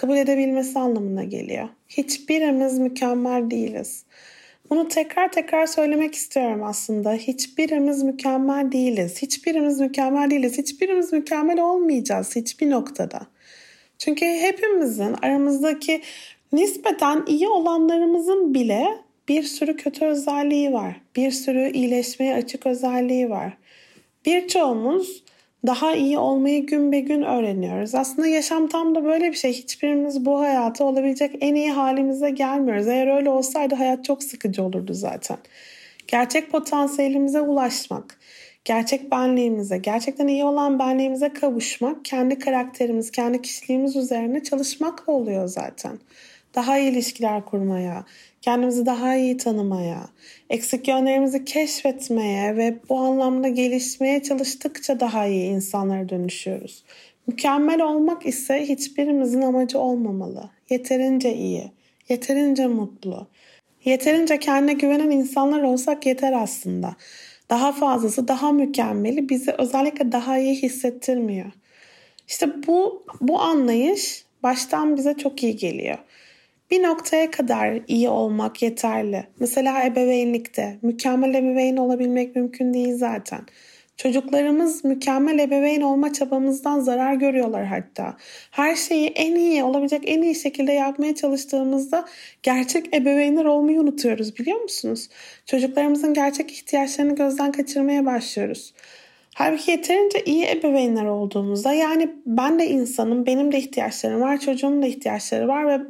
kabul 0.00 0.16
edebilmesi 0.16 0.78
anlamına 0.78 1.24
geliyor. 1.24 1.68
Hiçbirimiz 1.88 2.78
mükemmel 2.78 3.50
değiliz. 3.50 4.04
Bunu 4.70 4.88
tekrar 4.88 5.32
tekrar 5.32 5.66
söylemek 5.66 6.14
istiyorum 6.14 6.62
aslında. 6.62 7.12
Hiçbirimiz 7.12 8.02
mükemmel 8.02 8.72
değiliz. 8.72 9.22
Hiçbirimiz 9.22 9.80
mükemmel 9.80 10.30
değiliz. 10.30 10.58
Hiçbirimiz 10.58 11.12
mükemmel 11.12 11.60
olmayacağız 11.60 12.36
hiçbir 12.36 12.70
noktada. 12.70 13.20
Çünkü 13.98 14.26
hepimizin 14.26 15.14
aramızdaki 15.22 16.02
nispeten 16.52 17.24
iyi 17.26 17.48
olanlarımızın 17.48 18.54
bile 18.54 18.86
bir 19.28 19.42
sürü 19.42 19.76
kötü 19.76 20.04
özelliği 20.04 20.72
var. 20.72 21.00
Bir 21.16 21.30
sürü 21.30 21.70
iyileşmeye 21.70 22.34
açık 22.34 22.66
özelliği 22.66 23.30
var. 23.30 23.52
Birçoğumuz 24.26 25.22
daha 25.66 25.94
iyi 25.94 26.18
olmayı 26.18 26.66
gün 26.66 26.92
be 26.92 27.00
gün 27.00 27.22
öğreniyoruz. 27.22 27.94
Aslında 27.94 28.28
yaşam 28.28 28.68
tam 28.68 28.94
da 28.94 29.04
böyle 29.04 29.30
bir 29.30 29.36
şey. 29.36 29.52
Hiçbirimiz 29.52 30.24
bu 30.24 30.40
hayata 30.40 30.84
olabilecek 30.84 31.36
en 31.40 31.54
iyi 31.54 31.70
halimize 31.72 32.30
gelmiyoruz. 32.30 32.88
Eğer 32.88 33.16
öyle 33.16 33.30
olsaydı 33.30 33.74
hayat 33.74 34.04
çok 34.04 34.22
sıkıcı 34.22 34.62
olurdu 34.62 34.94
zaten. 34.94 35.38
Gerçek 36.06 36.50
potansiyelimize 36.50 37.40
ulaşmak, 37.40 38.18
gerçek 38.64 39.10
benliğimize, 39.10 39.78
gerçekten 39.78 40.26
iyi 40.26 40.44
olan 40.44 40.78
benliğimize 40.78 41.32
kavuşmak, 41.32 42.04
kendi 42.04 42.38
karakterimiz, 42.38 43.10
kendi 43.10 43.42
kişiliğimiz 43.42 43.96
üzerine 43.96 44.42
çalışmakla 44.42 45.12
oluyor 45.12 45.46
zaten. 45.46 45.98
Daha 46.54 46.78
iyi 46.78 46.90
ilişkiler 46.90 47.44
kurmaya, 47.44 48.04
kendimizi 48.40 48.86
daha 48.86 49.16
iyi 49.16 49.36
tanımaya, 49.36 50.08
eksik 50.50 50.88
yönlerimizi 50.88 51.44
keşfetmeye 51.44 52.56
ve 52.56 52.78
bu 52.88 52.98
anlamda 52.98 53.48
gelişmeye 53.48 54.22
çalıştıkça 54.22 55.00
daha 55.00 55.26
iyi 55.26 55.50
insanlara 55.50 56.08
dönüşüyoruz. 56.08 56.84
Mükemmel 57.26 57.82
olmak 57.82 58.26
ise 58.26 58.68
hiçbirimizin 58.68 59.42
amacı 59.42 59.78
olmamalı. 59.78 60.50
Yeterince 60.70 61.34
iyi, 61.34 61.72
yeterince 62.08 62.66
mutlu, 62.66 63.26
yeterince 63.84 64.38
kendine 64.38 64.72
güvenen 64.72 65.10
insanlar 65.10 65.62
olsak 65.62 66.06
yeter 66.06 66.32
aslında. 66.32 66.96
Daha 67.50 67.72
fazlası, 67.72 68.28
daha 68.28 68.52
mükemmeli 68.52 69.28
bizi 69.28 69.50
özellikle 69.50 70.12
daha 70.12 70.38
iyi 70.38 70.62
hissettirmiyor. 70.62 71.52
İşte 72.28 72.66
bu 72.66 73.02
bu 73.20 73.40
anlayış 73.40 74.24
baştan 74.42 74.96
bize 74.96 75.14
çok 75.14 75.42
iyi 75.42 75.56
geliyor 75.56 75.98
bir 76.70 76.82
noktaya 76.82 77.30
kadar 77.30 77.80
iyi 77.88 78.08
olmak 78.08 78.62
yeterli. 78.62 79.24
Mesela 79.40 79.84
ebeveynlikte 79.86 80.78
mükemmel 80.82 81.34
ebeveyn 81.34 81.76
olabilmek 81.76 82.36
mümkün 82.36 82.74
değil 82.74 82.94
zaten. 82.94 83.40
Çocuklarımız 83.96 84.84
mükemmel 84.84 85.38
ebeveyn 85.38 85.80
olma 85.80 86.12
çabamızdan 86.12 86.80
zarar 86.80 87.14
görüyorlar 87.14 87.64
hatta. 87.64 88.16
Her 88.50 88.76
şeyi 88.76 89.08
en 89.08 89.34
iyi 89.34 89.64
olabilecek 89.64 90.02
en 90.06 90.22
iyi 90.22 90.34
şekilde 90.34 90.72
yapmaya 90.72 91.14
çalıştığımızda 91.14 92.04
gerçek 92.42 92.94
ebeveynler 92.94 93.44
olmayı 93.44 93.80
unutuyoruz 93.80 94.38
biliyor 94.38 94.60
musunuz? 94.60 95.08
Çocuklarımızın 95.46 96.14
gerçek 96.14 96.52
ihtiyaçlarını 96.52 97.14
gözden 97.14 97.52
kaçırmaya 97.52 98.06
başlıyoruz. 98.06 98.74
Halbuki 99.40 99.70
yeterince 99.70 100.24
iyi 100.24 100.46
ebeveynler 100.46 101.04
olduğumuzda 101.04 101.72
yani 101.72 102.10
ben 102.26 102.58
de 102.58 102.66
insanım, 102.68 103.26
benim 103.26 103.52
de 103.52 103.58
ihtiyaçlarım 103.58 104.20
var, 104.20 104.40
çocuğumun 104.40 104.82
da 104.82 104.86
ihtiyaçları 104.86 105.48
var 105.48 105.68
ve 105.68 105.80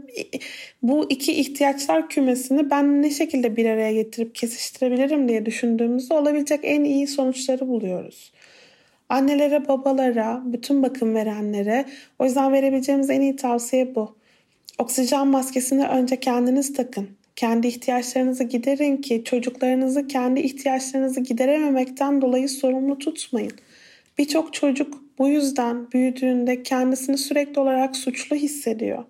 bu 0.83 1.07
iki 1.11 1.33
ihtiyaçlar 1.33 2.09
kümesini 2.09 2.71
ben 2.71 3.03
ne 3.03 3.11
şekilde 3.11 3.57
bir 3.57 3.67
araya 3.67 3.93
getirip 3.93 4.35
kesiştirebilirim 4.35 5.29
diye 5.29 5.47
düşündüğümüzde 5.47 6.15
olabilecek 6.15 6.61
en 6.63 6.85
iyi 6.85 7.07
sonuçları 7.07 7.69
buluyoruz. 7.69 8.33
Annelere, 9.09 9.69
babalara, 9.69 10.43
bütün 10.45 10.83
bakım 10.83 11.15
verenlere 11.15 11.85
o 12.19 12.25
yüzden 12.25 12.53
verebileceğimiz 12.53 13.11
en 13.11 13.21
iyi 13.21 13.37
tavsiye 13.37 13.95
bu. 13.95 14.17
Oksijen 14.79 15.27
maskesini 15.27 15.87
önce 15.87 16.21
kendiniz 16.21 16.73
takın. 16.73 17.20
Kendi 17.41 17.67
ihtiyaçlarınızı 17.67 18.45
giderin 18.45 18.97
ki 18.97 19.23
çocuklarınızı 19.25 20.07
kendi 20.07 20.41
ihtiyaçlarınızı 20.41 21.21
giderememekten 21.21 22.23
dolayı 22.23 22.49
sorumlu 22.49 22.99
tutmayın. 22.99 23.53
Birçok 24.19 24.55
çocuk 24.55 25.03
bu 25.19 25.29
yüzden 25.29 25.93
büyüdüğünde 25.93 26.63
kendisini 26.63 27.19
sürekli 27.19 27.61
olarak 27.61 27.97
suçlu 27.97 28.37
hissediyor. 28.37 29.05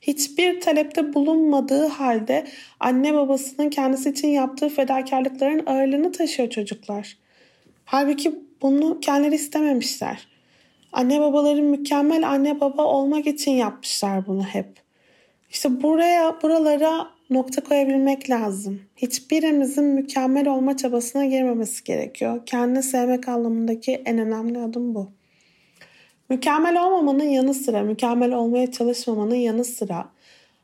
Hiçbir 0.00 0.60
talepte 0.60 1.14
bulunmadığı 1.14 1.86
halde 1.86 2.46
anne 2.80 3.14
babasının 3.14 3.70
kendisi 3.70 4.10
için 4.10 4.28
yaptığı 4.28 4.68
fedakarlıkların 4.68 5.66
ağırlığını 5.66 6.12
taşıyor 6.12 6.50
çocuklar. 6.50 7.16
Halbuki 7.84 8.34
bunu 8.62 9.00
kendileri 9.00 9.34
istememişler. 9.34 10.28
Anne 10.92 11.20
babaların 11.20 11.64
mükemmel 11.64 12.28
anne 12.28 12.60
baba 12.60 12.84
olmak 12.84 13.26
için 13.26 13.52
yapmışlar 13.52 14.26
bunu 14.26 14.42
hep. 14.42 14.66
İşte 15.50 15.82
buraya, 15.82 16.42
buralara 16.42 17.08
nokta 17.30 17.64
koyabilmek 17.64 18.30
lazım. 18.30 18.80
Hiçbirimizin 18.96 19.84
mükemmel 19.84 20.48
olma 20.48 20.76
çabasına 20.76 21.24
girmemesi 21.24 21.84
gerekiyor. 21.84 22.40
Kendini 22.46 22.82
sevmek 22.82 23.28
anlamındaki 23.28 24.02
en 24.04 24.18
önemli 24.18 24.58
adım 24.58 24.94
bu. 24.94 25.10
Mükemmel 26.28 26.84
olmamanın 26.84 27.28
yanı 27.28 27.54
sıra, 27.54 27.82
mükemmel 27.82 28.32
olmaya 28.32 28.70
çalışmamanın 28.70 29.34
yanı 29.34 29.64
sıra 29.64 30.08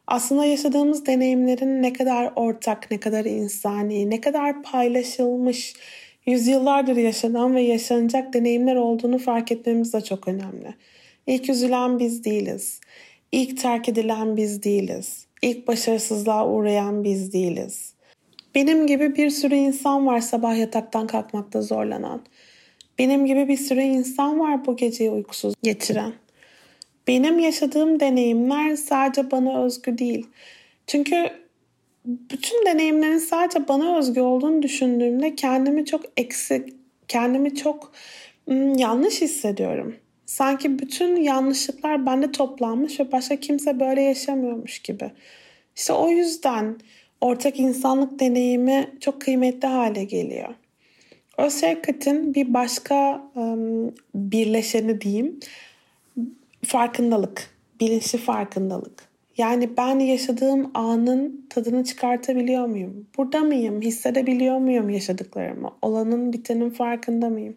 aslında 0.09 0.45
yaşadığımız 0.45 1.07
deneyimlerin 1.07 1.83
ne 1.83 1.93
kadar 1.93 2.33
ortak, 2.37 2.91
ne 2.91 3.01
kadar 3.01 3.25
insani, 3.25 4.11
ne 4.11 4.21
kadar 4.21 4.63
paylaşılmış, 4.63 5.75
yüzyıllardır 6.27 6.97
yaşanan 6.97 7.55
ve 7.55 7.63
yaşanacak 7.63 8.33
deneyimler 8.35 8.77
olduğunu 8.77 9.19
fark 9.19 9.53
etmemiz 9.53 9.93
de 9.93 10.01
çok 10.01 10.29
önemli. 10.29 10.75
İlk 11.27 11.51
üzülen 11.51 11.99
biz 11.99 12.25
değiliz. 12.25 12.81
İlk 13.33 13.61
terk 13.63 13.89
edilen 13.89 14.37
biz 14.37 14.63
değiliz. 14.63 15.27
İlk 15.43 15.69
başarısızlığa 15.69 16.49
uğrayan 16.49 17.05
biz 17.05 17.33
değiliz. 17.33 17.95
Benim 18.55 18.87
gibi 18.87 19.17
bir 19.17 19.31
sürü 19.31 19.55
insan 19.55 20.07
var 20.07 20.21
sabah 20.21 20.59
yataktan 20.59 21.07
kalkmakta 21.07 21.63
zorlanan. 21.63 22.23
Benim 22.99 23.27
gibi 23.27 23.49
bir 23.49 23.57
sürü 23.57 23.81
insan 23.81 24.41
var 24.41 24.67
bu 24.67 24.77
geceyi 24.77 25.11
uykusuz 25.11 25.55
geçiren. 25.63 26.13
Benim 27.09 27.39
yaşadığım 27.39 28.01
deneyimler 28.01 28.77
sadece 28.77 29.31
bana 29.31 29.65
özgü 29.65 29.99
değil. 29.99 30.27
Çünkü 30.87 31.31
bütün 32.05 32.67
deneyimlerin 32.67 33.19
sadece 33.19 33.69
bana 33.69 33.99
özgü 33.99 34.21
olduğunu 34.21 34.63
düşündüğümde 34.63 35.35
kendimi 35.35 35.85
çok 35.85 36.03
eksik, 36.17 36.69
kendimi 37.09 37.55
çok 37.55 37.93
ım, 38.51 38.79
yanlış 38.79 39.21
hissediyorum. 39.21 39.97
Sanki 40.29 40.79
bütün 40.79 41.17
yanlışlıklar 41.17 42.07
bende 42.07 42.33
toplanmış 42.33 43.01
ve 43.01 43.13
başka 43.13 43.37
kimse 43.37 43.81
böyle 43.81 44.03
yaşamıyormuş 44.03 44.79
gibi. 44.79 45.11
İşte 45.77 45.93
o 45.93 46.09
yüzden 46.09 46.77
ortak 47.21 47.61
insanlık 47.61 48.21
deneyimi 48.21 48.91
çok 49.01 49.21
kıymetli 49.21 49.69
hale 49.69 50.05
geliyor. 50.05 50.55
O 51.39 51.51
şirketin 51.51 52.35
bir 52.35 52.55
başka 52.55 53.25
um, 53.35 53.95
birleşeni 54.15 55.01
diyeyim 55.01 55.41
farkındalık, 56.65 57.51
bilinçli 57.81 58.19
farkındalık. 58.19 59.09
Yani 59.39 59.77
ben 59.77 59.99
yaşadığım 59.99 60.71
anın 60.75 61.47
tadını 61.51 61.85
çıkartabiliyor 61.85 62.67
muyum? 62.67 63.07
Burada 63.17 63.41
mıyım? 63.41 63.83
Hissedebiliyor 63.83 64.59
muyum 64.59 64.91
yaşadıklarımı? 64.91 65.71
Olanın 65.83 66.33
bitenin 66.33 66.71
farkında 66.71 67.29
mıyım? 67.29 67.57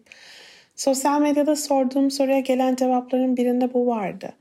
Sosyal 0.76 1.20
medyada 1.20 1.56
sorduğum 1.56 2.10
soruya 2.10 2.40
gelen 2.40 2.76
cevapların 2.76 3.36
birinde 3.36 3.74
bu 3.74 3.86
vardı. 3.86 4.32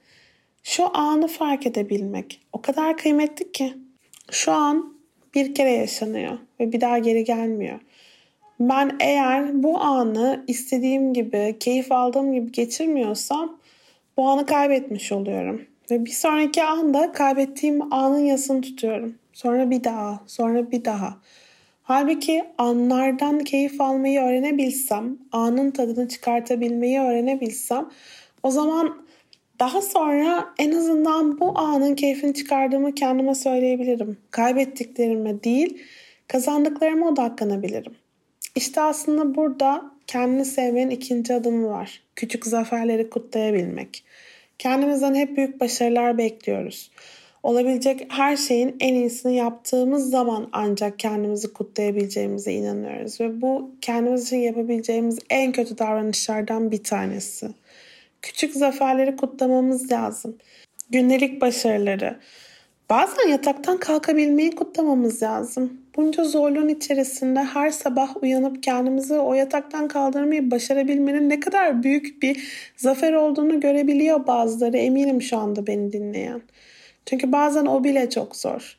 Şu 0.63 0.97
anı 0.97 1.27
fark 1.27 1.65
edebilmek 1.67 2.41
o 2.53 2.61
kadar 2.61 2.97
kıymetli 2.97 3.51
ki. 3.51 3.73
Şu 4.31 4.51
an 4.51 4.93
bir 5.35 5.55
kere 5.55 5.71
yaşanıyor 5.71 6.37
ve 6.59 6.71
bir 6.71 6.81
daha 6.81 6.97
geri 6.97 7.23
gelmiyor. 7.23 7.79
Ben 8.59 8.97
eğer 8.99 9.63
bu 9.63 9.79
anı 9.79 10.43
istediğim 10.47 11.13
gibi, 11.13 11.55
keyif 11.59 11.91
aldığım 11.91 12.33
gibi 12.33 12.51
geçirmiyorsam 12.51 13.59
bu 14.17 14.27
anı 14.27 14.45
kaybetmiş 14.45 15.11
oluyorum. 15.11 15.61
Ve 15.91 16.05
bir 16.05 16.11
sonraki 16.11 16.63
anda 16.63 17.11
kaybettiğim 17.11 17.93
anın 17.93 18.25
yasını 18.25 18.61
tutuyorum. 18.61 19.15
Sonra 19.33 19.69
bir 19.69 19.83
daha, 19.83 20.23
sonra 20.27 20.71
bir 20.71 20.85
daha. 20.85 21.17
Halbuki 21.83 22.43
anlardan 22.57 23.39
keyif 23.39 23.81
almayı 23.81 24.21
öğrenebilsem, 24.21 25.17
anın 25.31 25.71
tadını 25.71 26.07
çıkartabilmeyi 26.07 26.99
öğrenebilsem 26.99 27.89
o 28.43 28.51
zaman 28.51 29.05
daha 29.59 29.81
sonra 29.81 30.53
en 30.59 30.71
azından 30.71 31.39
bu 31.39 31.59
anın 31.59 31.95
keyfini 31.95 32.33
çıkardığımı 32.33 32.95
kendime 32.95 33.35
söyleyebilirim. 33.35 34.17
Kaybettiklerime 34.31 35.43
değil, 35.43 35.83
kazandıklarıma 36.27 37.07
odaklanabilirim. 37.09 37.95
İşte 38.55 38.81
aslında 38.81 39.35
burada 39.35 39.91
kendini 40.07 40.45
sevmenin 40.45 40.89
ikinci 40.89 41.33
adımı 41.33 41.69
var. 41.69 42.03
Küçük 42.15 42.45
zaferleri 42.45 43.09
kutlayabilmek. 43.09 44.03
Kendimizden 44.57 45.15
hep 45.15 45.37
büyük 45.37 45.59
başarılar 45.59 46.17
bekliyoruz. 46.17 46.91
Olabilecek 47.43 48.07
her 48.09 48.37
şeyin 48.37 48.75
en 48.79 48.93
iyisini 48.93 49.35
yaptığımız 49.35 50.09
zaman 50.09 50.49
ancak 50.51 50.99
kendimizi 50.99 51.53
kutlayabileceğimize 51.53 52.53
inanıyoruz. 52.53 53.21
Ve 53.21 53.41
bu 53.41 53.71
kendimiz 53.81 54.25
için 54.27 54.37
yapabileceğimiz 54.37 55.19
en 55.29 55.51
kötü 55.51 55.77
davranışlardan 55.77 56.71
bir 56.71 56.83
tanesi. 56.83 57.47
Küçük 58.21 58.53
zaferleri 58.53 59.15
kutlamamız 59.15 59.91
lazım. 59.91 60.37
Gündelik 60.89 61.41
başarıları. 61.41 62.19
Bazen 62.89 63.27
yataktan 63.27 63.77
kalkabilmeyi 63.77 64.51
kutlamamız 64.51 65.23
lazım. 65.23 65.81
Bunca 65.95 66.23
zorluğun 66.23 66.67
içerisinde 66.67 67.39
her 67.39 67.69
sabah 67.69 68.23
uyanıp 68.23 68.63
kendimizi 68.63 69.13
o 69.13 69.33
yataktan 69.33 69.87
kaldırmayı 69.87 70.51
başarabilmenin 70.51 71.29
ne 71.29 71.39
kadar 71.39 71.83
büyük 71.83 72.21
bir 72.21 72.47
zafer 72.77 73.13
olduğunu 73.13 73.59
görebiliyor 73.59 74.27
bazıları. 74.27 74.77
Eminim 74.77 75.21
şu 75.21 75.37
anda 75.37 75.67
beni 75.67 75.91
dinleyen. 75.91 76.41
Çünkü 77.11 77.31
bazen 77.31 77.65
o 77.65 77.83
bile 77.83 78.09
çok 78.09 78.35
zor. 78.35 78.77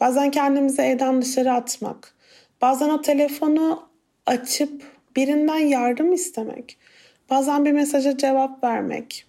Bazen 0.00 0.30
kendimizi 0.30 0.82
evden 0.82 1.22
dışarı 1.22 1.52
atmak. 1.52 2.14
Bazen 2.60 2.88
o 2.88 3.02
telefonu 3.02 3.82
açıp 4.26 4.82
birinden 5.16 5.58
yardım 5.58 6.12
istemek. 6.12 6.78
Bazen 7.30 7.64
bir 7.64 7.72
mesaja 7.72 8.18
cevap 8.18 8.64
vermek. 8.64 9.26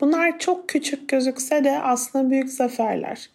Bunlar 0.00 0.38
çok 0.38 0.68
küçük 0.68 1.08
gözükse 1.08 1.64
de 1.64 1.78
aslında 1.80 2.30
büyük 2.30 2.50
zaferler. 2.50 3.30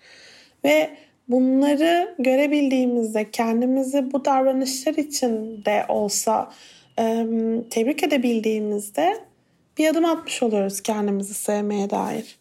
Ve 0.63 0.89
bunları 1.27 2.15
görebildiğimizde 2.19 3.31
kendimizi 3.31 4.11
bu 4.13 4.25
davranışlar 4.25 4.93
için 4.93 5.65
de 5.65 5.85
olsa 5.87 6.51
tebrik 7.69 8.03
edebildiğimizde 8.03 9.17
bir 9.77 9.87
adım 9.87 10.05
atmış 10.05 10.43
oluyoruz 10.43 10.81
kendimizi 10.81 11.33
sevmeye 11.33 11.89
dair. 11.89 12.40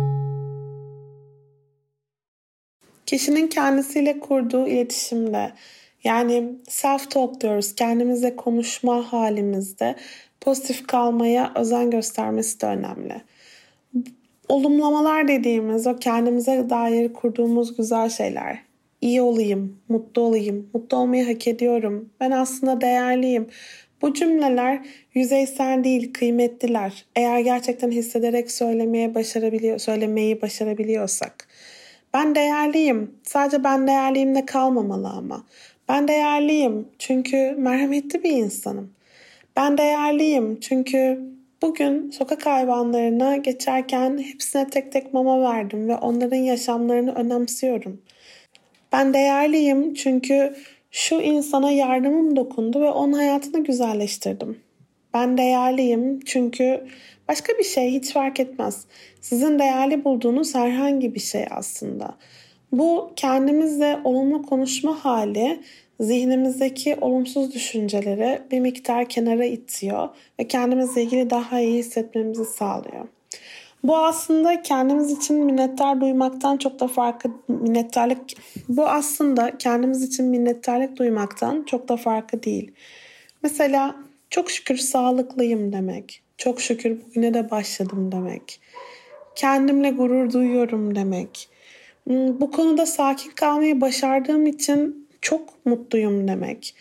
Kişinin 3.11 3.47
kendisiyle 3.47 4.19
kurduğu 4.19 4.67
iletişimde 4.67 5.51
yani 6.03 6.43
self-talk 6.69 7.41
diyoruz 7.41 7.75
kendimize 7.75 8.35
konuşma 8.35 9.13
halimizde 9.13 9.95
pozitif 10.41 10.87
kalmaya 10.87 11.51
özen 11.55 11.91
göstermesi 11.91 12.61
de 12.61 12.65
önemli. 12.65 13.21
Olumlamalar 14.49 15.27
dediğimiz 15.27 15.87
o 15.87 15.95
kendimize 15.95 16.69
dair 16.69 17.13
kurduğumuz 17.13 17.77
güzel 17.77 18.09
şeyler. 18.09 18.59
İyi 19.01 19.21
olayım, 19.21 19.77
mutlu 19.89 20.21
olayım, 20.21 20.69
mutlu 20.73 20.97
olmayı 20.97 21.25
hak 21.25 21.47
ediyorum, 21.47 22.09
ben 22.19 22.31
aslında 22.31 22.81
değerliyim. 22.81 23.47
Bu 24.01 24.13
cümleler 24.13 24.79
yüzeysel 25.13 25.83
değil, 25.83 26.13
kıymetliler. 26.13 27.05
Eğer 27.15 27.39
gerçekten 27.39 27.91
hissederek 27.91 28.51
söylemeye 28.51 29.15
başarabiliyor, 29.15 29.79
söylemeyi 29.79 30.41
başarabiliyorsak. 30.41 31.47
Ben 32.13 32.35
değerliyim. 32.35 33.15
Sadece 33.23 33.63
ben 33.63 33.87
değerliyim 33.87 34.35
de 34.35 34.45
kalmamalı 34.45 35.09
ama. 35.09 35.43
Ben 35.89 36.07
değerliyim 36.07 36.87
çünkü 36.99 37.55
merhametli 37.57 38.23
bir 38.23 38.31
insanım. 38.31 38.93
Ben 39.55 39.77
değerliyim 39.77 40.59
çünkü 40.59 41.19
bugün 41.61 42.09
sokak 42.09 42.45
hayvanlarına 42.45 43.37
geçerken 43.37 44.17
hepsine 44.17 44.69
tek 44.69 44.91
tek 44.91 45.13
mama 45.13 45.41
verdim 45.41 45.87
ve 45.87 45.95
onların 45.95 46.37
yaşamlarını 46.37 47.15
önemsiyorum. 47.15 48.01
Ben 48.91 49.13
değerliyim 49.13 49.93
çünkü 49.93 50.55
şu 50.91 51.15
insana 51.21 51.71
yardımım 51.71 52.35
dokundu 52.35 52.81
ve 52.81 52.89
onun 52.89 53.13
hayatını 53.13 53.63
güzelleştirdim. 53.63 54.59
Ben 55.13 55.37
değerliyim 55.37 56.19
çünkü 56.25 56.87
başka 57.31 57.53
bir 57.57 57.63
şey 57.63 57.91
hiç 57.91 58.13
fark 58.13 58.39
etmez. 58.39 58.85
Sizin 59.21 59.59
değerli 59.59 60.03
bulduğunuz 60.03 60.55
herhangi 60.55 61.15
bir 61.15 61.19
şey 61.19 61.45
aslında. 61.51 62.17
Bu 62.71 63.11
kendimizle 63.15 63.99
olumlu 64.03 64.43
konuşma 64.43 65.05
hali 65.05 65.59
zihnimizdeki 65.99 66.95
olumsuz 67.01 67.53
düşünceleri 67.53 68.41
bir 68.51 68.59
miktar 68.59 69.09
kenara 69.09 69.45
itiyor 69.45 70.09
ve 70.39 70.47
kendimizle 70.47 71.03
ilgili 71.03 71.29
daha 71.29 71.59
iyi 71.59 71.77
hissetmemizi 71.77 72.45
sağlıyor. 72.45 73.07
Bu 73.83 73.97
aslında 73.97 74.61
kendimiz 74.61 75.11
için 75.11 75.45
minnettar 75.45 76.01
duymaktan 76.01 76.57
çok 76.57 76.79
da 76.79 76.87
farklı 76.87 77.31
minnettarlık 77.47 78.21
bu 78.69 78.87
aslında 78.87 79.57
kendimiz 79.57 80.03
için 80.03 80.25
minnettarlık 80.25 80.97
duymaktan 80.97 81.63
çok 81.63 81.89
da 81.89 81.97
farklı 81.97 82.43
değil. 82.43 82.71
Mesela 83.43 83.95
çok 84.29 84.51
şükür 84.51 84.77
sağlıklıyım 84.77 85.73
demek. 85.73 86.23
Çok 86.41 86.61
şükür 86.61 87.01
bugüne 87.01 87.33
de 87.33 87.51
başladım 87.51 88.11
demek. 88.11 88.59
Kendimle 89.35 89.89
gurur 89.89 90.33
duyuyorum 90.33 90.95
demek. 90.95 91.49
Hmm, 92.07 92.41
bu 92.41 92.51
konuda 92.51 92.85
sakin 92.85 93.31
kalmayı 93.31 93.81
başardığım 93.81 94.47
için 94.47 95.07
çok 95.21 95.65
mutluyum 95.65 96.27
demek. 96.27 96.75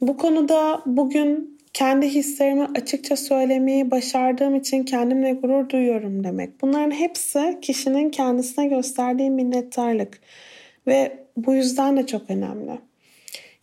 Bu 0.00 0.16
konuda 0.16 0.82
bugün 0.86 1.58
kendi 1.72 2.08
hislerimi 2.08 2.64
açıkça 2.64 3.16
söylemeyi 3.16 3.90
başardığım 3.90 4.54
için 4.54 4.84
kendimle 4.84 5.32
gurur 5.32 5.68
duyuyorum 5.68 6.24
demek. 6.24 6.62
Bunların 6.62 6.90
hepsi 6.90 7.58
kişinin 7.62 8.10
kendisine 8.10 8.66
gösterdiği 8.66 9.30
minnettarlık 9.30 10.20
ve 10.86 11.18
bu 11.36 11.54
yüzden 11.54 11.96
de 11.96 12.06
çok 12.06 12.30
önemli. 12.30 12.78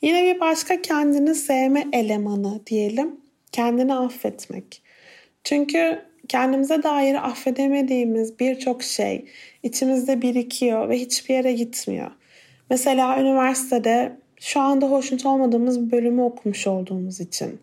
Yine 0.02 0.24
bir 0.24 0.40
başka 0.40 0.82
kendini 0.82 1.36
sevme 1.36 1.84
elemanı 1.94 2.66
diyelim. 2.66 3.16
Kendini 3.52 3.94
affetmek. 3.94 4.85
Çünkü 5.46 6.02
kendimize 6.28 6.84
dair 6.84 7.30
affedemediğimiz 7.30 8.40
birçok 8.40 8.84
şey 8.84 9.26
içimizde 9.64 10.22
birikiyor 10.22 10.90
ve 10.90 10.98
hiçbir 11.00 11.34
yere 11.34 11.54
gitmiyor. 11.54 12.12
Mesela 12.70 13.22
üniversitede 13.22 14.18
şu 14.40 14.60
anda 14.60 14.86
hoşnut 14.86 15.26
olmadığımız 15.26 15.86
bir 15.86 15.92
bölümü 15.92 16.22
okumuş 16.22 16.68
olduğumuz 16.68 17.20
için. 17.20 17.60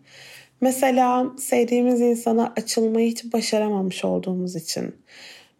Mesela 0.61 1.31
sevdiğimiz 1.39 2.01
insana 2.01 2.53
açılmayı 2.57 3.07
hiç 3.07 3.33
başaramamış 3.33 4.05
olduğumuz 4.05 4.55
için. 4.55 4.95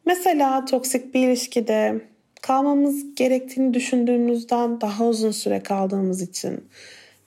Mesela 0.06 0.66
toksik 0.66 1.14
bir 1.14 1.28
ilişkide 1.28 2.02
kalmamız 2.42 3.16
gerektiğini 3.16 3.74
düşündüğümüzden 3.74 4.82
daha 4.82 5.06
uzun 5.06 5.32
süre 5.32 5.64
kaldığımız 5.64 6.22
için. 6.22 6.64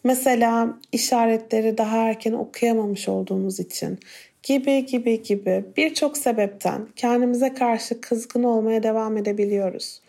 Mesela 0.05 0.79
işaretleri 0.93 1.79
daha 1.79 1.97
erken 1.97 2.33
okuyamamış 2.33 3.09
olduğumuz 3.09 3.61
için 3.61 3.99
gibi 4.47 4.87
gibi 4.87 5.23
gibi 5.23 5.65
birçok 5.77 6.17
sebepten 6.17 6.89
kendimize 6.97 7.55
karşı 7.55 8.01
kızgın 8.01 8.43
olmaya 8.43 8.83
devam 8.83 9.17
edebiliyoruz. 9.17 10.01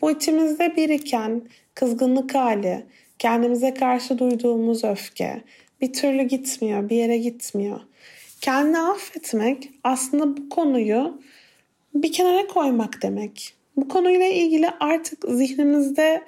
Bu 0.00 0.10
içimizde 0.10 0.76
biriken 0.76 1.42
kızgınlık 1.74 2.34
hali, 2.34 2.86
kendimize 3.18 3.74
karşı 3.74 4.18
duyduğumuz 4.18 4.84
öfke 4.84 5.42
bir 5.80 5.92
türlü 5.92 6.22
gitmiyor, 6.22 6.88
bir 6.88 6.96
yere 6.96 7.18
gitmiyor. 7.18 7.80
Kendini 8.40 8.78
affetmek 8.78 9.70
aslında 9.84 10.36
bu 10.36 10.48
konuyu 10.48 11.20
bir 11.94 12.12
kenara 12.12 12.46
koymak 12.46 13.02
demek. 13.02 13.54
Bu 13.76 13.88
konuyla 13.88 14.26
ilgili 14.26 14.68
artık 14.80 15.24
zihnimizde 15.28 16.22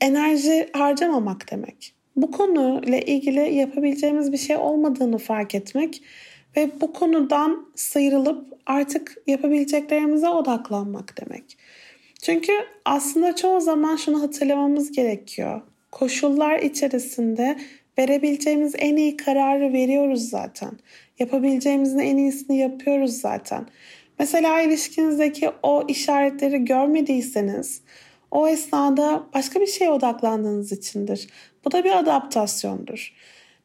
enerji 0.00 0.68
harcamamak 0.72 1.50
demek. 1.50 1.95
Bu 2.16 2.30
konuyla 2.30 2.98
ilgili 2.98 3.54
yapabileceğimiz 3.54 4.32
bir 4.32 4.36
şey 4.38 4.56
olmadığını 4.56 5.18
fark 5.18 5.54
etmek 5.54 6.02
ve 6.56 6.70
bu 6.80 6.92
konudan 6.92 7.66
sıyrılıp 7.74 8.46
artık 8.66 9.16
yapabileceklerimize 9.26 10.28
odaklanmak 10.28 11.14
demek. 11.20 11.58
Çünkü 12.22 12.52
aslında 12.84 13.36
çoğu 13.36 13.60
zaman 13.60 13.96
şunu 13.96 14.22
hatırlamamız 14.22 14.92
gerekiyor. 14.92 15.60
Koşullar 15.92 16.58
içerisinde 16.58 17.56
verebileceğimiz 17.98 18.74
en 18.78 18.96
iyi 18.96 19.16
kararı 19.16 19.72
veriyoruz 19.72 20.28
zaten. 20.28 20.70
Yapabileceğimizin 21.18 21.98
en 21.98 22.16
iyisini 22.16 22.58
yapıyoruz 22.58 23.12
zaten. 23.12 23.66
Mesela 24.18 24.60
ilişkinizdeki 24.60 25.50
o 25.62 25.84
işaretleri 25.88 26.64
görmediyseniz 26.64 27.80
o 28.36 28.48
esnada 28.48 29.22
başka 29.34 29.60
bir 29.60 29.66
şeye 29.66 29.90
odaklandığınız 29.90 30.72
içindir. 30.72 31.28
Bu 31.64 31.72
da 31.72 31.84
bir 31.84 31.98
adaptasyondur. 31.98 33.14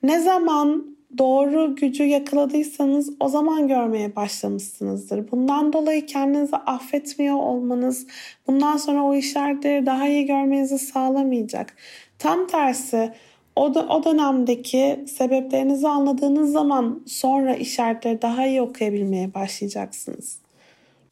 Ne 0.03 0.19
zaman 0.19 0.85
doğru 1.17 1.75
gücü 1.75 2.03
yakaladıysanız 2.03 3.13
o 3.19 3.29
zaman 3.29 3.67
görmeye 3.67 4.15
başlamışsınızdır. 4.15 5.31
Bundan 5.31 5.73
dolayı 5.73 6.05
kendinizi 6.05 6.55
affetmiyor 6.55 7.35
olmanız 7.35 8.07
bundan 8.47 8.77
sonra 8.77 9.03
o 9.03 9.15
işaretleri 9.15 9.85
daha 9.85 10.07
iyi 10.07 10.25
görmenizi 10.25 10.79
sağlamayacak. 10.79 11.73
Tam 12.19 12.47
tersi 12.47 13.13
o, 13.55 13.65
o 13.65 14.03
dönemdeki 14.03 15.05
sebeplerinizi 15.07 15.87
anladığınız 15.87 16.51
zaman 16.51 17.03
sonra 17.07 17.55
işaretleri 17.55 18.21
daha 18.21 18.45
iyi 18.45 18.61
okuyabilmeye 18.61 19.33
başlayacaksınız. 19.33 20.37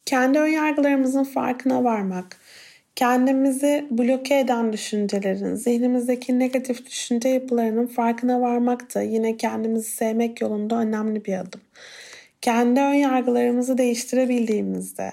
Kendi 0.06 0.38
önyargılarımızın 0.38 1.24
farkına 1.24 1.84
varmak, 1.84 2.39
kendimizi 3.00 3.86
bloke 3.90 4.38
eden 4.38 4.72
düşüncelerin, 4.72 5.54
zihnimizdeki 5.54 6.38
negatif 6.38 6.86
düşünce 6.86 7.28
yapılarının 7.28 7.86
farkına 7.86 8.40
varmak 8.40 8.94
da 8.94 9.02
yine 9.02 9.36
kendimizi 9.36 9.90
sevmek 9.90 10.40
yolunda 10.40 10.76
önemli 10.76 11.24
bir 11.24 11.34
adım. 11.34 11.60
Kendi 12.40 12.80
ön 12.80 12.94
yargılarımızı 12.94 13.78
değiştirebildiğimizde, 13.78 15.12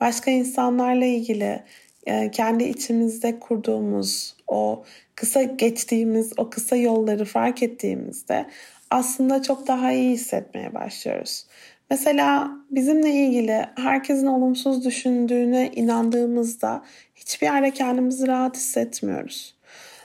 başka 0.00 0.30
insanlarla 0.30 1.04
ilgili 1.04 1.62
e, 2.06 2.30
kendi 2.30 2.64
içimizde 2.64 3.38
kurduğumuz 3.38 4.36
o 4.48 4.84
kısa 5.14 5.42
geçtiğimiz 5.42 6.32
o 6.36 6.50
kısa 6.50 6.76
yolları 6.76 7.24
fark 7.24 7.62
ettiğimizde 7.62 8.46
aslında 8.90 9.42
çok 9.42 9.66
daha 9.66 9.92
iyi 9.92 10.10
hissetmeye 10.10 10.74
başlıyoruz. 10.74 11.46
Mesela 11.90 12.50
bizimle 12.70 13.10
ilgili 13.10 13.66
herkesin 13.76 14.26
olumsuz 14.26 14.84
düşündüğüne 14.84 15.70
inandığımızda 15.74 16.82
hiçbir 17.28 17.46
yerde 17.46 17.70
kendimizi 17.70 18.26
rahat 18.26 18.56
hissetmiyoruz. 18.56 19.54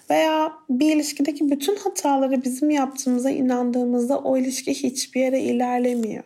Veya 0.10 0.54
bir 0.70 0.96
ilişkideki 0.96 1.52
bütün 1.52 1.76
hataları 1.76 2.44
bizim 2.44 2.70
yaptığımıza 2.70 3.30
inandığımızda 3.30 4.20
o 4.20 4.38
ilişki 4.38 4.74
hiçbir 4.74 5.22
yere 5.22 5.40
ilerlemiyor. 5.40 6.24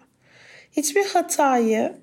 Hiçbir 0.72 1.06
hatayı 1.06 1.94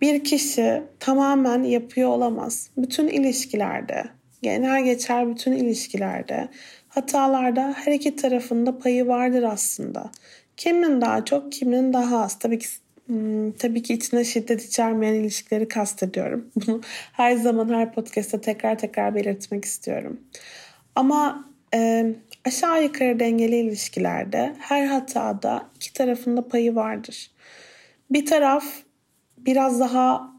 bir 0.00 0.24
kişi 0.24 0.82
tamamen 1.00 1.62
yapıyor 1.62 2.08
olamaz. 2.08 2.70
Bütün 2.76 3.08
ilişkilerde, 3.08 4.04
genel 4.42 4.84
geçer 4.84 5.30
bütün 5.30 5.52
ilişkilerde 5.52 6.48
hatalarda 6.88 7.74
her 7.76 7.92
iki 7.92 8.16
tarafında 8.16 8.78
payı 8.78 9.06
vardır 9.06 9.42
aslında. 9.42 10.10
Kimin 10.56 11.00
daha 11.00 11.24
çok, 11.24 11.52
kimin 11.52 11.92
daha 11.92 12.22
az. 12.22 12.38
Tabii 12.38 12.58
ki 12.58 12.66
Hmm, 13.06 13.52
tabii 13.52 13.82
ki 13.82 13.94
içine 13.94 14.24
şiddet 14.24 14.64
içermeyen 14.64 15.14
ilişkileri 15.14 15.68
kastediyorum. 15.68 16.50
Bunu 16.56 16.80
her 17.12 17.36
zaman 17.36 17.68
her 17.68 17.92
podcast'ta 17.92 18.40
tekrar 18.40 18.78
tekrar 18.78 19.14
belirtmek 19.14 19.64
istiyorum. 19.64 20.20
Ama 20.94 21.44
e, 21.74 22.06
aşağı 22.44 22.82
yukarı 22.82 23.20
dengeli 23.20 23.56
ilişkilerde 23.56 24.54
her 24.58 24.86
hatada 24.86 25.68
iki 25.76 25.92
tarafında 25.92 26.48
payı 26.48 26.74
vardır. 26.74 27.30
Bir 28.10 28.26
taraf 28.26 28.64
biraz 29.38 29.80
daha 29.80 30.36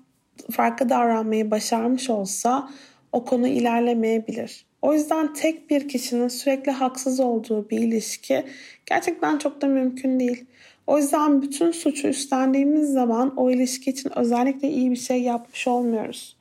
farklı 0.52 0.90
davranmayı 0.90 1.52
başarmış 1.52 2.10
olsa 2.10 2.70
o 3.12 3.26
konu 3.26 3.48
ilerlemeyebilir. 3.48 4.66
O 4.82 4.94
yüzden 4.94 5.34
tek 5.34 5.70
bir 5.70 5.88
kişinin 5.88 6.28
sürekli 6.28 6.72
haksız 6.72 7.20
olduğu 7.20 7.70
bir 7.70 7.80
ilişki 7.80 8.46
gerçekten 8.86 9.38
çok 9.38 9.62
da 9.62 9.68
mümkün 9.68 10.20
değil. 10.20 10.46
O 10.88 10.98
yüzden 10.98 11.42
bütün 11.42 11.72
suçu 11.72 12.08
üstlendiğimiz 12.08 12.90
zaman 12.92 13.38
o 13.38 13.52
ilişki 13.52 13.90
için 13.90 14.18
özellikle 14.18 14.70
iyi 14.70 14.92
bir 14.92 14.96
şey 14.96 15.22
yapmış 15.22 15.68
olmuyoruz. 15.68 16.38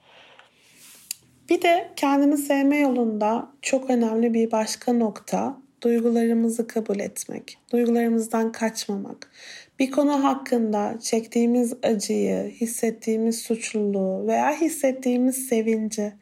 Bir 1.51 1.63
de 1.63 1.91
kendini 1.97 2.37
sevme 2.37 2.79
yolunda 2.79 3.49
çok 3.63 3.91
önemli 3.91 4.35
bir 4.35 4.51
başka 4.51 4.93
nokta 4.93 5.57
duygularımızı 5.83 6.67
kabul 6.67 6.99
etmek, 6.99 7.59
duygularımızdan 7.73 8.53
kaçmamak. 8.53 9.31
Bir 9.79 9.91
konu 9.91 10.25
hakkında 10.25 10.99
çektiğimiz 11.01 11.75
acıyı, 11.83 12.51
hissettiğimiz 12.51 13.39
suçluluğu 13.39 14.27
veya 14.27 14.61
hissettiğimiz 14.61 15.47
sevinci 15.49 16.13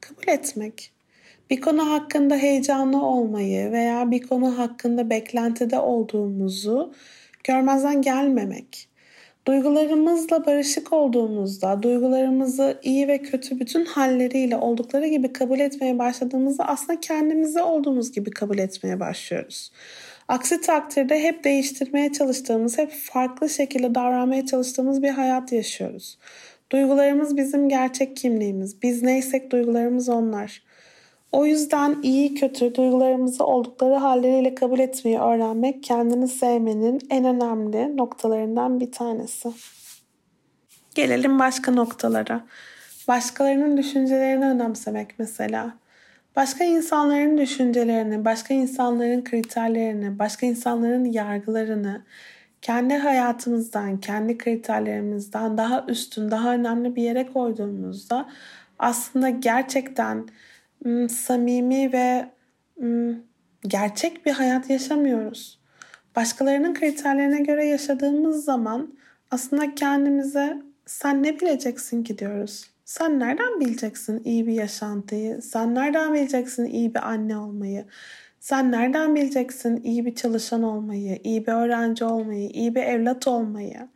kabul 0.00 0.28
etmek. 0.28 0.92
Bir 1.50 1.60
konu 1.60 1.90
hakkında 1.90 2.36
heyecanlı 2.36 3.02
olmayı 3.02 3.72
veya 3.72 4.10
bir 4.10 4.22
konu 4.22 4.58
hakkında 4.58 5.10
beklentide 5.10 5.78
olduğumuzu 5.78 6.92
görmezden 7.44 8.02
gelmemek. 8.02 8.88
Duygularımızla 9.46 10.46
barışık 10.46 10.92
olduğumuzda, 10.92 11.82
duygularımızı 11.82 12.80
iyi 12.82 13.08
ve 13.08 13.18
kötü 13.18 13.60
bütün 13.60 13.84
halleriyle 13.84 14.56
oldukları 14.56 15.06
gibi 15.06 15.32
kabul 15.32 15.60
etmeye 15.60 15.98
başladığımızda 15.98 16.68
aslında 16.68 17.00
kendimizi 17.00 17.62
olduğumuz 17.62 18.12
gibi 18.12 18.30
kabul 18.30 18.58
etmeye 18.58 19.00
başlıyoruz. 19.00 19.72
Aksi 20.28 20.60
takdirde 20.60 21.22
hep 21.22 21.44
değiştirmeye 21.44 22.12
çalıştığımız, 22.12 22.78
hep 22.78 22.90
farklı 22.92 23.48
şekilde 23.48 23.94
davranmaya 23.94 24.46
çalıştığımız 24.46 25.02
bir 25.02 25.10
hayat 25.10 25.52
yaşıyoruz. 25.52 26.18
Duygularımız 26.72 27.36
bizim 27.36 27.68
gerçek 27.68 28.16
kimliğimiz. 28.16 28.82
Biz 28.82 29.02
neysek 29.02 29.52
duygularımız 29.52 30.08
onlar. 30.08 30.62
O 31.32 31.46
yüzden 31.46 31.96
iyi 32.02 32.34
kötü 32.34 32.74
duygularımızı 32.74 33.44
oldukları 33.44 33.94
halleriyle 33.94 34.54
kabul 34.54 34.78
etmeyi 34.78 35.18
öğrenmek 35.18 35.82
kendini 35.82 36.28
sevmenin 36.28 37.00
en 37.10 37.24
önemli 37.24 37.96
noktalarından 37.96 38.80
bir 38.80 38.92
tanesi. 38.92 39.52
Gelelim 40.94 41.38
başka 41.38 41.72
noktalara. 41.72 42.44
Başkalarının 43.08 43.76
düşüncelerini 43.76 44.44
önemsemek 44.44 45.18
mesela. 45.18 45.74
Başka 46.36 46.64
insanların 46.64 47.38
düşüncelerini, 47.38 48.24
başka 48.24 48.54
insanların 48.54 49.24
kriterlerini, 49.24 50.18
başka 50.18 50.46
insanların 50.46 51.04
yargılarını 51.04 52.02
kendi 52.62 52.94
hayatımızdan, 52.94 54.00
kendi 54.00 54.38
kriterlerimizden 54.38 55.58
daha 55.58 55.84
üstün, 55.88 56.30
daha 56.30 56.54
önemli 56.54 56.96
bir 56.96 57.02
yere 57.02 57.26
koyduğumuzda 57.26 58.28
aslında 58.78 59.30
gerçekten 59.30 60.28
samimi 61.08 61.92
ve 61.92 62.30
ım, 62.82 63.22
gerçek 63.62 64.26
bir 64.26 64.32
hayat 64.32 64.70
yaşamıyoruz. 64.70 65.60
Başkalarının 66.16 66.74
kriterlerine 66.74 67.40
göre 67.40 67.66
yaşadığımız 67.66 68.44
zaman 68.44 68.94
aslında 69.30 69.74
kendimize 69.74 70.62
sen 70.86 71.22
ne 71.22 71.40
bileceksin 71.40 72.04
ki 72.04 72.18
diyoruz. 72.18 72.72
Sen 72.84 73.20
nereden 73.20 73.60
bileceksin 73.60 74.22
iyi 74.24 74.46
bir 74.46 74.52
yaşantıyı? 74.52 75.42
Sen 75.42 75.74
nereden 75.74 76.14
bileceksin 76.14 76.64
iyi 76.64 76.94
bir 76.94 77.08
anne 77.08 77.38
olmayı? 77.38 77.84
Sen 78.40 78.72
nereden 78.72 79.14
bileceksin 79.14 79.82
iyi 79.84 80.06
bir 80.06 80.14
çalışan 80.14 80.62
olmayı, 80.62 81.18
iyi 81.24 81.46
bir 81.46 81.52
öğrenci 81.52 82.04
olmayı, 82.04 82.48
iyi 82.50 82.74
bir 82.74 82.82
evlat 82.82 83.28
olmayı? 83.28 83.88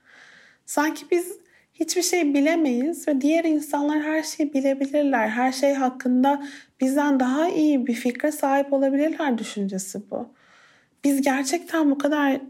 Sanki 0.67 1.05
biz 1.11 1.33
hiçbir 1.75 2.03
şey 2.03 2.35
bilemeyiz 2.35 3.09
ve 3.09 3.21
diğer 3.21 3.45
insanlar 3.45 4.03
her 4.03 4.23
şeyi 4.23 4.53
bilebilirler. 4.53 5.29
Her 5.29 5.53
şey 5.53 5.75
hakkında 5.75 6.47
bizden 6.81 7.21
daha 7.21 7.49
iyi 7.49 7.87
bir 7.87 7.95
fikre 7.95 8.33
sahip 8.33 8.73
olabilirler 8.73 9.39
düşüncesi 9.39 10.11
bu. 10.11 10.29
Biz 11.05 11.23
gerçekten 11.23 11.91
bu 11.91 11.99
kadar 11.99 12.41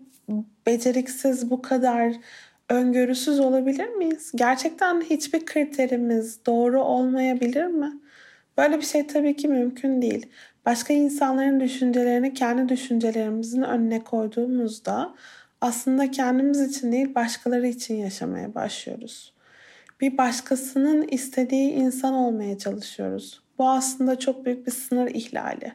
beceriksiz, 0.66 1.50
bu 1.50 1.62
kadar 1.62 2.12
öngörüsüz 2.68 3.40
olabilir 3.40 3.88
miyiz? 3.88 4.32
Gerçekten 4.34 5.00
hiçbir 5.00 5.46
kriterimiz 5.46 6.46
doğru 6.46 6.82
olmayabilir 6.82 7.66
mi? 7.66 7.92
Böyle 8.58 8.76
bir 8.76 8.84
şey 8.84 9.06
tabii 9.06 9.36
ki 9.36 9.48
mümkün 9.48 10.02
değil. 10.02 10.26
Başka 10.66 10.94
insanların 10.94 11.60
düşüncelerini 11.60 12.34
kendi 12.34 12.68
düşüncelerimizin 12.68 13.62
önüne 13.62 14.04
koyduğumuzda 14.04 15.14
aslında 15.60 16.10
kendimiz 16.10 16.60
için 16.60 16.92
değil 16.92 17.14
başkaları 17.14 17.66
için 17.66 17.94
yaşamaya 17.94 18.54
başlıyoruz. 18.54 19.34
Bir 20.00 20.18
başkasının 20.18 21.08
istediği 21.08 21.70
insan 21.70 22.14
olmaya 22.14 22.58
çalışıyoruz. 22.58 23.45
Bu 23.58 23.68
aslında 23.68 24.18
çok 24.18 24.44
büyük 24.44 24.66
bir 24.66 24.72
sınır 24.72 25.06
ihlali. 25.06 25.72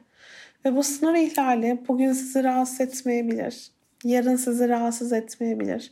Ve 0.65 0.75
bu 0.75 0.83
sınır 0.83 1.15
ihlali 1.15 1.79
bugün 1.87 2.13
sizi 2.13 2.43
rahatsız 2.43 2.81
etmeyebilir. 2.81 3.71
Yarın 4.03 4.35
sizi 4.35 4.69
rahatsız 4.69 5.13
etmeyebilir. 5.13 5.91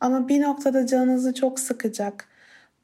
Ama 0.00 0.28
bir 0.28 0.42
noktada 0.42 0.86
canınızı 0.86 1.34
çok 1.34 1.60
sıkacak. 1.60 2.28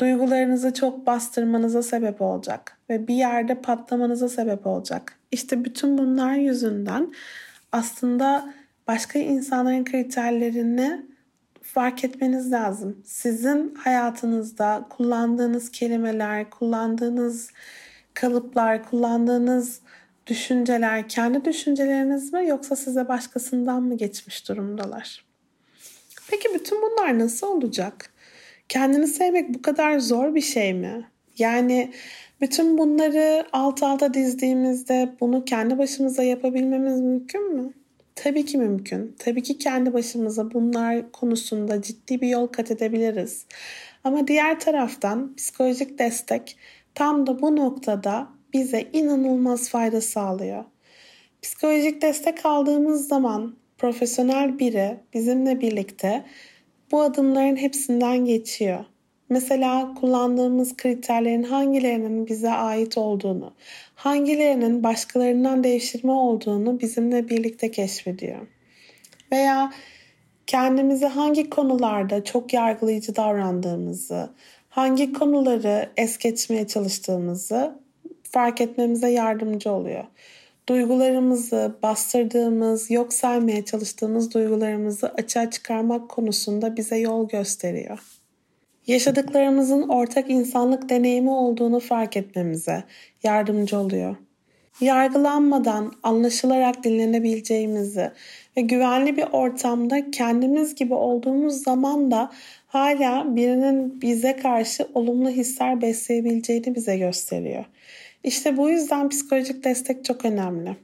Duygularınızı 0.01 0.75
çok 0.75 1.07
bastırmanıza 1.07 1.83
sebep 1.83 2.23
olacak 2.23 2.79
ve 2.91 3.09
bir 3.09 3.15
yerde 3.15 3.55
patlamanıza 3.55 4.29
sebep 4.29 4.67
olacak. 4.67 5.19
İşte 5.31 5.65
bütün 5.65 5.99
bunlar 5.99 6.35
yüzünden 6.35 7.13
aslında 7.73 8.55
başka 8.89 9.19
insanların 9.19 9.85
kriterlerini 9.85 11.07
fark 11.63 12.05
etmeniz 12.05 12.53
lazım. 12.53 13.03
Sizin 13.05 13.75
hayatınızda 13.75 14.87
kullandığınız 14.91 15.71
kelimeler, 15.71 16.51
kullandığınız 16.51 17.51
kalıplar, 18.14 18.90
kullandığınız 18.90 19.81
düşünceler 20.27 21.09
kendi 21.09 21.44
düşünceleriniz 21.44 22.33
mi 22.33 22.46
yoksa 22.49 22.77
size 22.77 23.09
başkasından 23.09 23.83
mı 23.83 23.96
geçmiş 23.96 24.49
durumdalar? 24.49 25.25
Peki 26.31 26.49
bütün 26.55 26.83
bunlar 26.83 27.18
nasıl 27.18 27.46
olacak? 27.46 28.12
Kendini 28.68 29.07
sevmek 29.07 29.55
bu 29.55 29.62
kadar 29.62 29.99
zor 29.99 30.35
bir 30.35 30.40
şey 30.40 30.75
mi? 30.75 31.09
Yani 31.38 31.92
bütün 32.40 32.79
bunları 32.79 33.46
alt 33.53 33.83
alta 33.83 34.14
dizdiğimizde 34.14 35.14
bunu 35.20 35.44
kendi 35.44 35.79
başımıza 35.79 36.23
yapabilmemiz 36.23 37.01
mümkün 37.01 37.55
mü? 37.55 37.73
Tabii 38.14 38.44
ki 38.44 38.59
mümkün. 38.59 39.16
Tabii 39.18 39.42
ki 39.42 39.59
kendi 39.59 39.92
başımıza 39.92 40.51
bunlar 40.51 41.12
konusunda 41.12 41.83
ciddi 41.83 42.20
bir 42.20 42.29
yol 42.29 42.46
kat 42.46 42.70
edebiliriz. 42.70 43.46
Ama 44.05 44.27
diğer 44.27 44.61
taraftan 44.61 45.35
psikolojik 45.37 45.99
destek 45.99 46.57
tam 46.94 47.26
da 47.26 47.42
bu 47.42 47.57
noktada 47.57 48.29
bize 48.53 48.88
inanılmaz 48.92 49.68
fayda 49.68 50.00
sağlıyor. 50.00 50.64
Psikolojik 51.42 52.03
destek 52.03 52.46
aldığımız 52.46 53.09
zaman 53.09 53.57
profesyonel 53.79 54.59
biri 54.59 55.00
bizimle 55.14 55.61
birlikte 55.61 56.24
bu 56.92 57.03
adımların 57.03 57.57
hepsinden 57.57 58.24
geçiyor. 58.24 58.85
Mesela 59.29 59.94
kullandığımız 59.94 60.76
kriterlerin 60.76 61.42
hangilerinin 61.42 62.26
bize 62.26 62.50
ait 62.50 62.98
olduğunu, 62.98 63.55
hangilerinin 63.94 64.85
başkalarından 64.85 65.64
devşirme 65.64 66.12
olduğunu 66.12 66.81
bizimle 66.81 67.29
birlikte 67.29 67.70
keşfediyor. 67.70 68.46
Veya 69.33 69.72
kendimizi 70.46 71.07
hangi 71.07 71.50
konularda 71.50 72.24
çok 72.24 72.53
yargılayıcı 72.53 73.16
davrandığımızı, 73.16 74.31
hangi 74.70 75.12
konuları 75.12 75.88
es 75.96 76.18
geçmeye 76.18 76.66
çalıştığımızı 76.66 77.78
fark 78.22 78.61
etmemize 78.61 79.09
yardımcı 79.09 79.70
oluyor. 79.70 80.04
Duygularımızı, 80.68 81.74
bastırdığımız, 81.83 82.90
yok 82.90 83.12
saymaya 83.12 83.64
çalıştığımız 83.64 84.35
duygularımızı 84.35 85.09
açığa 85.09 85.50
çıkarmak 85.50 86.09
konusunda 86.09 86.76
bize 86.76 86.96
yol 86.96 87.28
gösteriyor. 87.28 87.98
Yaşadıklarımızın 88.87 89.88
ortak 89.88 90.30
insanlık 90.30 90.88
deneyimi 90.88 91.30
olduğunu 91.30 91.80
fark 91.80 92.16
etmemize 92.16 92.85
yardımcı 93.22 93.78
oluyor. 93.78 94.16
Yargılanmadan 94.80 95.92
anlaşılarak 96.02 96.85
dinlenebileceğimizi 96.85 98.11
ve 98.56 98.61
güvenli 98.61 99.16
bir 99.16 99.26
ortamda 99.33 100.11
kendimiz 100.11 100.74
gibi 100.74 100.94
olduğumuz 100.94 101.62
zaman 101.62 102.11
da 102.11 102.30
hala 102.70 103.37
birinin 103.37 104.00
bize 104.00 104.37
karşı 104.37 104.88
olumlu 104.94 105.28
hisler 105.28 105.83
besleyebileceğini 105.83 106.74
bize 106.74 106.96
gösteriyor. 106.96 107.64
İşte 108.24 108.56
bu 108.56 108.70
yüzden 108.70 109.09
psikolojik 109.09 109.64
destek 109.64 110.04
çok 110.04 110.24
önemli. 110.24 110.76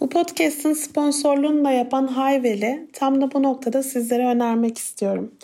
Bu 0.00 0.08
podcast'ın 0.08 0.72
sponsorluğunu 0.72 1.64
da 1.64 1.70
yapan 1.70 2.06
Hayvel'i 2.06 2.88
tam 2.92 3.20
da 3.20 3.32
bu 3.32 3.42
noktada 3.42 3.82
sizlere 3.82 4.26
önermek 4.26 4.78
istiyorum. 4.78 5.34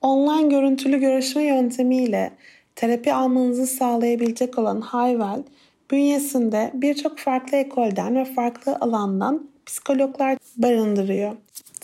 Online 0.00 0.48
görüntülü 0.48 1.00
görüşme 1.00 1.42
yöntemiyle 1.42 2.30
terapi 2.76 3.12
almanızı 3.12 3.66
sağlayabilecek 3.66 4.58
olan 4.58 4.80
Hayvel, 4.80 5.42
bünyesinde 5.90 6.70
birçok 6.74 7.18
farklı 7.18 7.56
ekolden 7.56 8.16
ve 8.16 8.24
farklı 8.24 8.76
alandan 8.80 9.50
psikologlar 9.66 10.38
barındırıyor. 10.56 11.32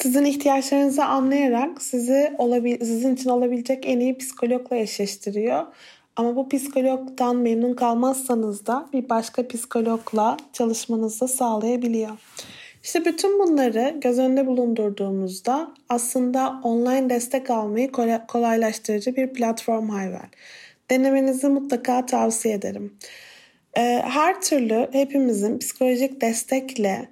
Sizin 0.03 0.25
ihtiyaçlarınızı 0.25 1.05
anlayarak 1.05 1.83
sizi 1.83 2.33
olabil 2.39 2.79
sizin 2.81 3.15
için 3.15 3.31
olabilecek 3.31 3.87
en 3.87 4.01
iyi 4.01 4.19
psikologla 4.19 4.77
eşleştiriyor 4.77 5.67
ama 6.17 6.37
bu 6.37 6.49
psikologdan 6.49 7.37
memnun 7.37 7.75
kalmazsanız 7.75 8.67
da 8.67 8.89
bir 8.93 9.09
başka 9.09 9.49
psikologla 9.49 10.37
çalışmanızı 10.53 11.21
da 11.21 11.29
sağlayabiliyor. 11.29 12.11
İşte 12.83 13.05
bütün 13.05 13.39
bunları 13.39 13.95
göz 14.01 14.19
önünde 14.19 14.47
bulundurduğumuzda 14.47 15.75
aslında 15.89 16.61
online 16.63 17.11
destek 17.11 17.51
almayı 17.51 17.93
kolaylaştırıcı 18.29 19.17
bir 19.17 19.33
platform 19.33 19.89
Hayvel. 19.89 20.29
Denemenizi 20.91 21.49
mutlaka 21.49 22.07
tavsiye 22.07 22.55
ederim. 22.55 22.97
Ee, 23.77 24.03
her 24.05 24.41
türlü 24.41 24.89
hepimizin 24.93 25.59
psikolojik 25.59 26.21
destekle 26.21 27.09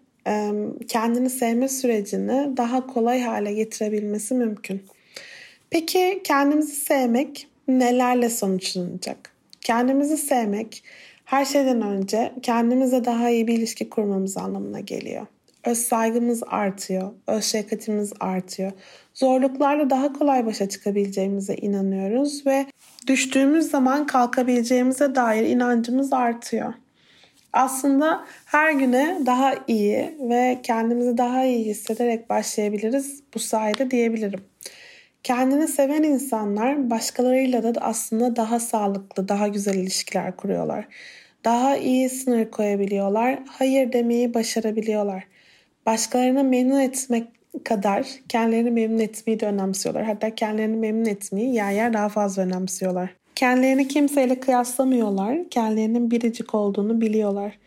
kendini 0.88 1.30
sevme 1.30 1.68
sürecini 1.68 2.56
daha 2.56 2.86
kolay 2.86 3.20
hale 3.20 3.52
getirebilmesi 3.52 4.34
mümkün. 4.34 4.82
Peki 5.70 6.20
kendimizi 6.24 6.72
sevmek 6.72 7.48
nelerle 7.68 8.30
sonuçlanacak? 8.30 9.32
Kendimizi 9.60 10.16
sevmek 10.16 10.82
her 11.24 11.44
şeyden 11.44 11.82
önce 11.82 12.32
kendimize 12.42 13.04
daha 13.04 13.30
iyi 13.30 13.46
bir 13.46 13.58
ilişki 13.58 13.90
kurmamız 13.90 14.36
anlamına 14.36 14.80
geliyor. 14.80 15.26
Öz 15.64 15.78
saygımız 15.78 16.42
artıyor, 16.46 17.12
öz 17.26 17.44
şefkatimiz 17.44 18.12
artıyor. 18.20 18.72
Zorluklarla 19.14 19.90
daha 19.90 20.12
kolay 20.12 20.46
başa 20.46 20.68
çıkabileceğimize 20.68 21.54
inanıyoruz 21.54 22.46
ve 22.46 22.66
düştüğümüz 23.06 23.70
zaman 23.70 24.06
kalkabileceğimize 24.06 25.14
dair 25.14 25.46
inancımız 25.46 26.12
artıyor. 26.12 26.74
Aslında 27.56 28.24
her 28.44 28.72
güne 28.72 29.18
daha 29.26 29.54
iyi 29.68 30.16
ve 30.20 30.58
kendimizi 30.62 31.18
daha 31.18 31.44
iyi 31.44 31.64
hissederek 31.64 32.30
başlayabiliriz 32.30 33.22
bu 33.34 33.38
sayede 33.38 33.90
diyebilirim. 33.90 34.40
Kendini 35.22 35.68
seven 35.68 36.02
insanlar 36.02 36.90
başkalarıyla 36.90 37.74
da 37.74 37.80
aslında 37.80 38.36
daha 38.36 38.60
sağlıklı, 38.60 39.28
daha 39.28 39.48
güzel 39.48 39.74
ilişkiler 39.74 40.36
kuruyorlar. 40.36 40.88
Daha 41.44 41.76
iyi 41.76 42.10
sınır 42.10 42.50
koyabiliyorlar, 42.50 43.38
hayır 43.48 43.92
demeyi 43.92 44.34
başarabiliyorlar. 44.34 45.24
Başkalarını 45.86 46.44
memnun 46.44 46.80
etmek 46.80 47.28
kadar 47.64 48.06
kendilerini 48.28 48.70
memnun 48.70 48.98
etmeyi 48.98 49.40
de 49.40 49.46
önemsiyorlar. 49.46 50.04
Hatta 50.04 50.34
kendilerini 50.34 50.76
memnun 50.76 51.04
etmeyi 51.04 51.54
yer 51.54 51.72
yer 51.72 51.92
daha 51.92 52.08
fazla 52.08 52.42
önemsiyorlar. 52.42 53.10
Kendilerini 53.36 53.88
kimseyle 53.88 54.40
kıyaslamıyorlar. 54.40 55.48
Kendilerinin 55.50 56.10
biricik 56.10 56.54
olduğunu 56.54 57.00
biliyorlar. 57.00 57.58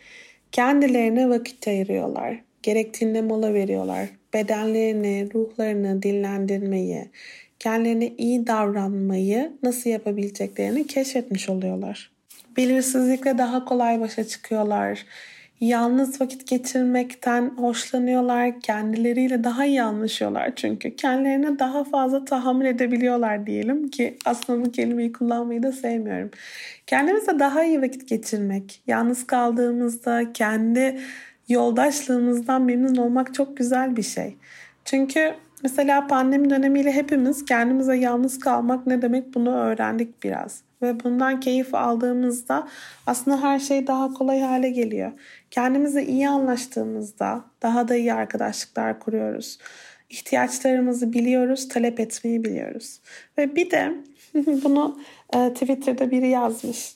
Kendilerine 0.51 1.29
vakit 1.29 1.67
ayırıyorlar. 1.67 2.41
Gerektiğinde 2.63 3.21
mola 3.21 3.53
veriyorlar. 3.53 4.09
Bedenlerini, 4.33 5.29
ruhlarını 5.33 6.03
dinlendirmeyi, 6.03 7.09
kendilerine 7.59 8.13
iyi 8.17 8.47
davranmayı 8.47 9.51
nasıl 9.63 9.89
yapabileceklerini 9.89 10.87
keşfetmiş 10.87 11.49
oluyorlar. 11.49 12.11
Belirsizlikle 12.57 13.37
daha 13.37 13.65
kolay 13.65 13.99
başa 13.99 14.23
çıkıyorlar. 14.23 15.05
Yalnız 15.61 16.21
vakit 16.21 16.47
geçirmekten 16.47 17.49
hoşlanıyorlar. 17.57 18.59
Kendileriyle 18.59 19.43
daha 19.43 19.65
iyi 19.65 19.81
anlaşıyorlar 19.81 20.55
çünkü. 20.55 20.95
Kendilerine 20.95 21.59
daha 21.59 21.83
fazla 21.83 22.25
tahammül 22.25 22.65
edebiliyorlar 22.65 23.45
diyelim 23.45 23.89
ki 23.89 24.17
aslında 24.25 24.65
bu 24.65 24.71
kelimeyi 24.71 25.13
kullanmayı 25.13 25.63
da 25.63 25.71
sevmiyorum. 25.71 26.31
Kendimizle 26.87 27.39
daha 27.39 27.63
iyi 27.63 27.81
vakit 27.81 28.09
geçirmek, 28.09 28.81
yalnız 28.87 29.27
kaldığımızda 29.27 30.33
kendi 30.33 30.99
yoldaşlığımızdan 31.49 32.61
memnun 32.61 32.95
olmak 32.95 33.33
çok 33.33 33.57
güzel 33.57 33.95
bir 33.95 34.03
şey. 34.03 34.37
Çünkü 34.85 35.33
mesela 35.63 36.07
pandemi 36.07 36.49
dönemiyle 36.49 36.91
hepimiz 36.91 37.45
kendimize 37.45 37.95
yalnız 37.95 38.39
kalmak 38.39 38.87
ne 38.87 39.01
demek 39.01 39.33
bunu 39.33 39.55
öğrendik 39.55 40.23
biraz. 40.23 40.68
Ve 40.81 41.03
bundan 41.03 41.39
keyif 41.39 41.75
aldığımızda 41.75 42.67
aslında 43.07 43.41
her 43.41 43.59
şey 43.59 43.87
daha 43.87 44.13
kolay 44.13 44.39
hale 44.39 44.69
geliyor. 44.69 45.11
Kendimize 45.51 46.03
iyi 46.03 46.29
anlaştığımızda 46.29 47.45
daha 47.61 47.87
da 47.87 47.95
iyi 47.95 48.13
arkadaşlıklar 48.13 48.99
kuruyoruz. 48.99 49.57
İhtiyaçlarımızı 50.09 51.13
biliyoruz, 51.13 51.67
talep 51.67 51.99
etmeyi 51.99 52.45
biliyoruz. 52.45 52.99
Ve 53.37 53.55
bir 53.55 53.71
de 53.71 53.93
bunu 54.63 54.99
e, 55.35 55.53
Twitter'da 55.53 56.11
biri 56.11 56.27
yazmış. 56.27 56.95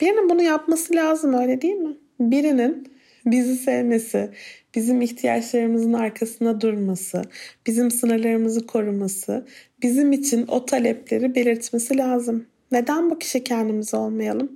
Birinin 0.00 0.30
bunu 0.30 0.42
yapması 0.42 0.94
lazım 0.94 1.34
öyle 1.34 1.62
değil 1.62 1.74
mi? 1.74 1.96
Birinin 2.20 2.92
bizi 3.26 3.56
sevmesi, 3.56 4.30
bizim 4.74 5.00
ihtiyaçlarımızın 5.00 5.92
arkasında 5.92 6.60
durması, 6.60 7.22
bizim 7.66 7.90
sınırlarımızı 7.90 8.66
koruması, 8.66 9.46
bizim 9.82 10.12
için 10.12 10.46
o 10.46 10.66
talepleri 10.66 11.34
belirtmesi 11.34 11.98
lazım. 11.98 12.46
Neden 12.72 13.10
bu 13.10 13.18
kişi 13.18 13.44
kendimiz 13.44 13.94
olmayalım? 13.94 14.52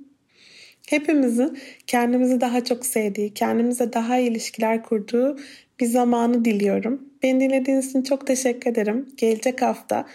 Hepimizi 0.89 1.51
kendimizi 1.87 2.41
daha 2.41 2.65
çok 2.65 2.87
sevdiği, 2.87 3.35
kendimize 3.35 3.93
daha 3.93 4.19
iyi 4.19 4.31
ilişkiler 4.31 4.83
kurduğu 4.83 5.39
bir 5.81 5.87
zamanı 5.87 6.45
diliyorum. 6.45 7.03
Beni 7.23 7.41
dinlediğiniz 7.41 7.91
için 7.91 8.03
çok 8.03 8.27
teşekkür 8.27 8.71
ederim. 8.71 9.09
Gelecek 9.17 9.63
hafta 9.63 10.07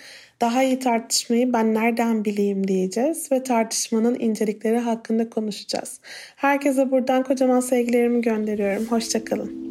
daha 0.42 0.64
iyi 0.64 0.80
tartışmayı 0.80 1.54
ben 1.54 1.74
nereden 1.74 2.26
bileyim 2.26 2.68
diyeceğiz 2.68 3.32
ve 3.32 3.44
tartışmanın 3.44 4.20
incelikleri 4.20 4.78
hakkında 4.78 5.30
konuşacağız. 5.30 6.00
Herkese 6.36 6.92
buradan 6.92 7.24
kocaman 7.24 7.60
sevgilerimi 7.60 8.22
gönderiyorum. 8.22 8.86
Hoşçakalın. 8.86 9.71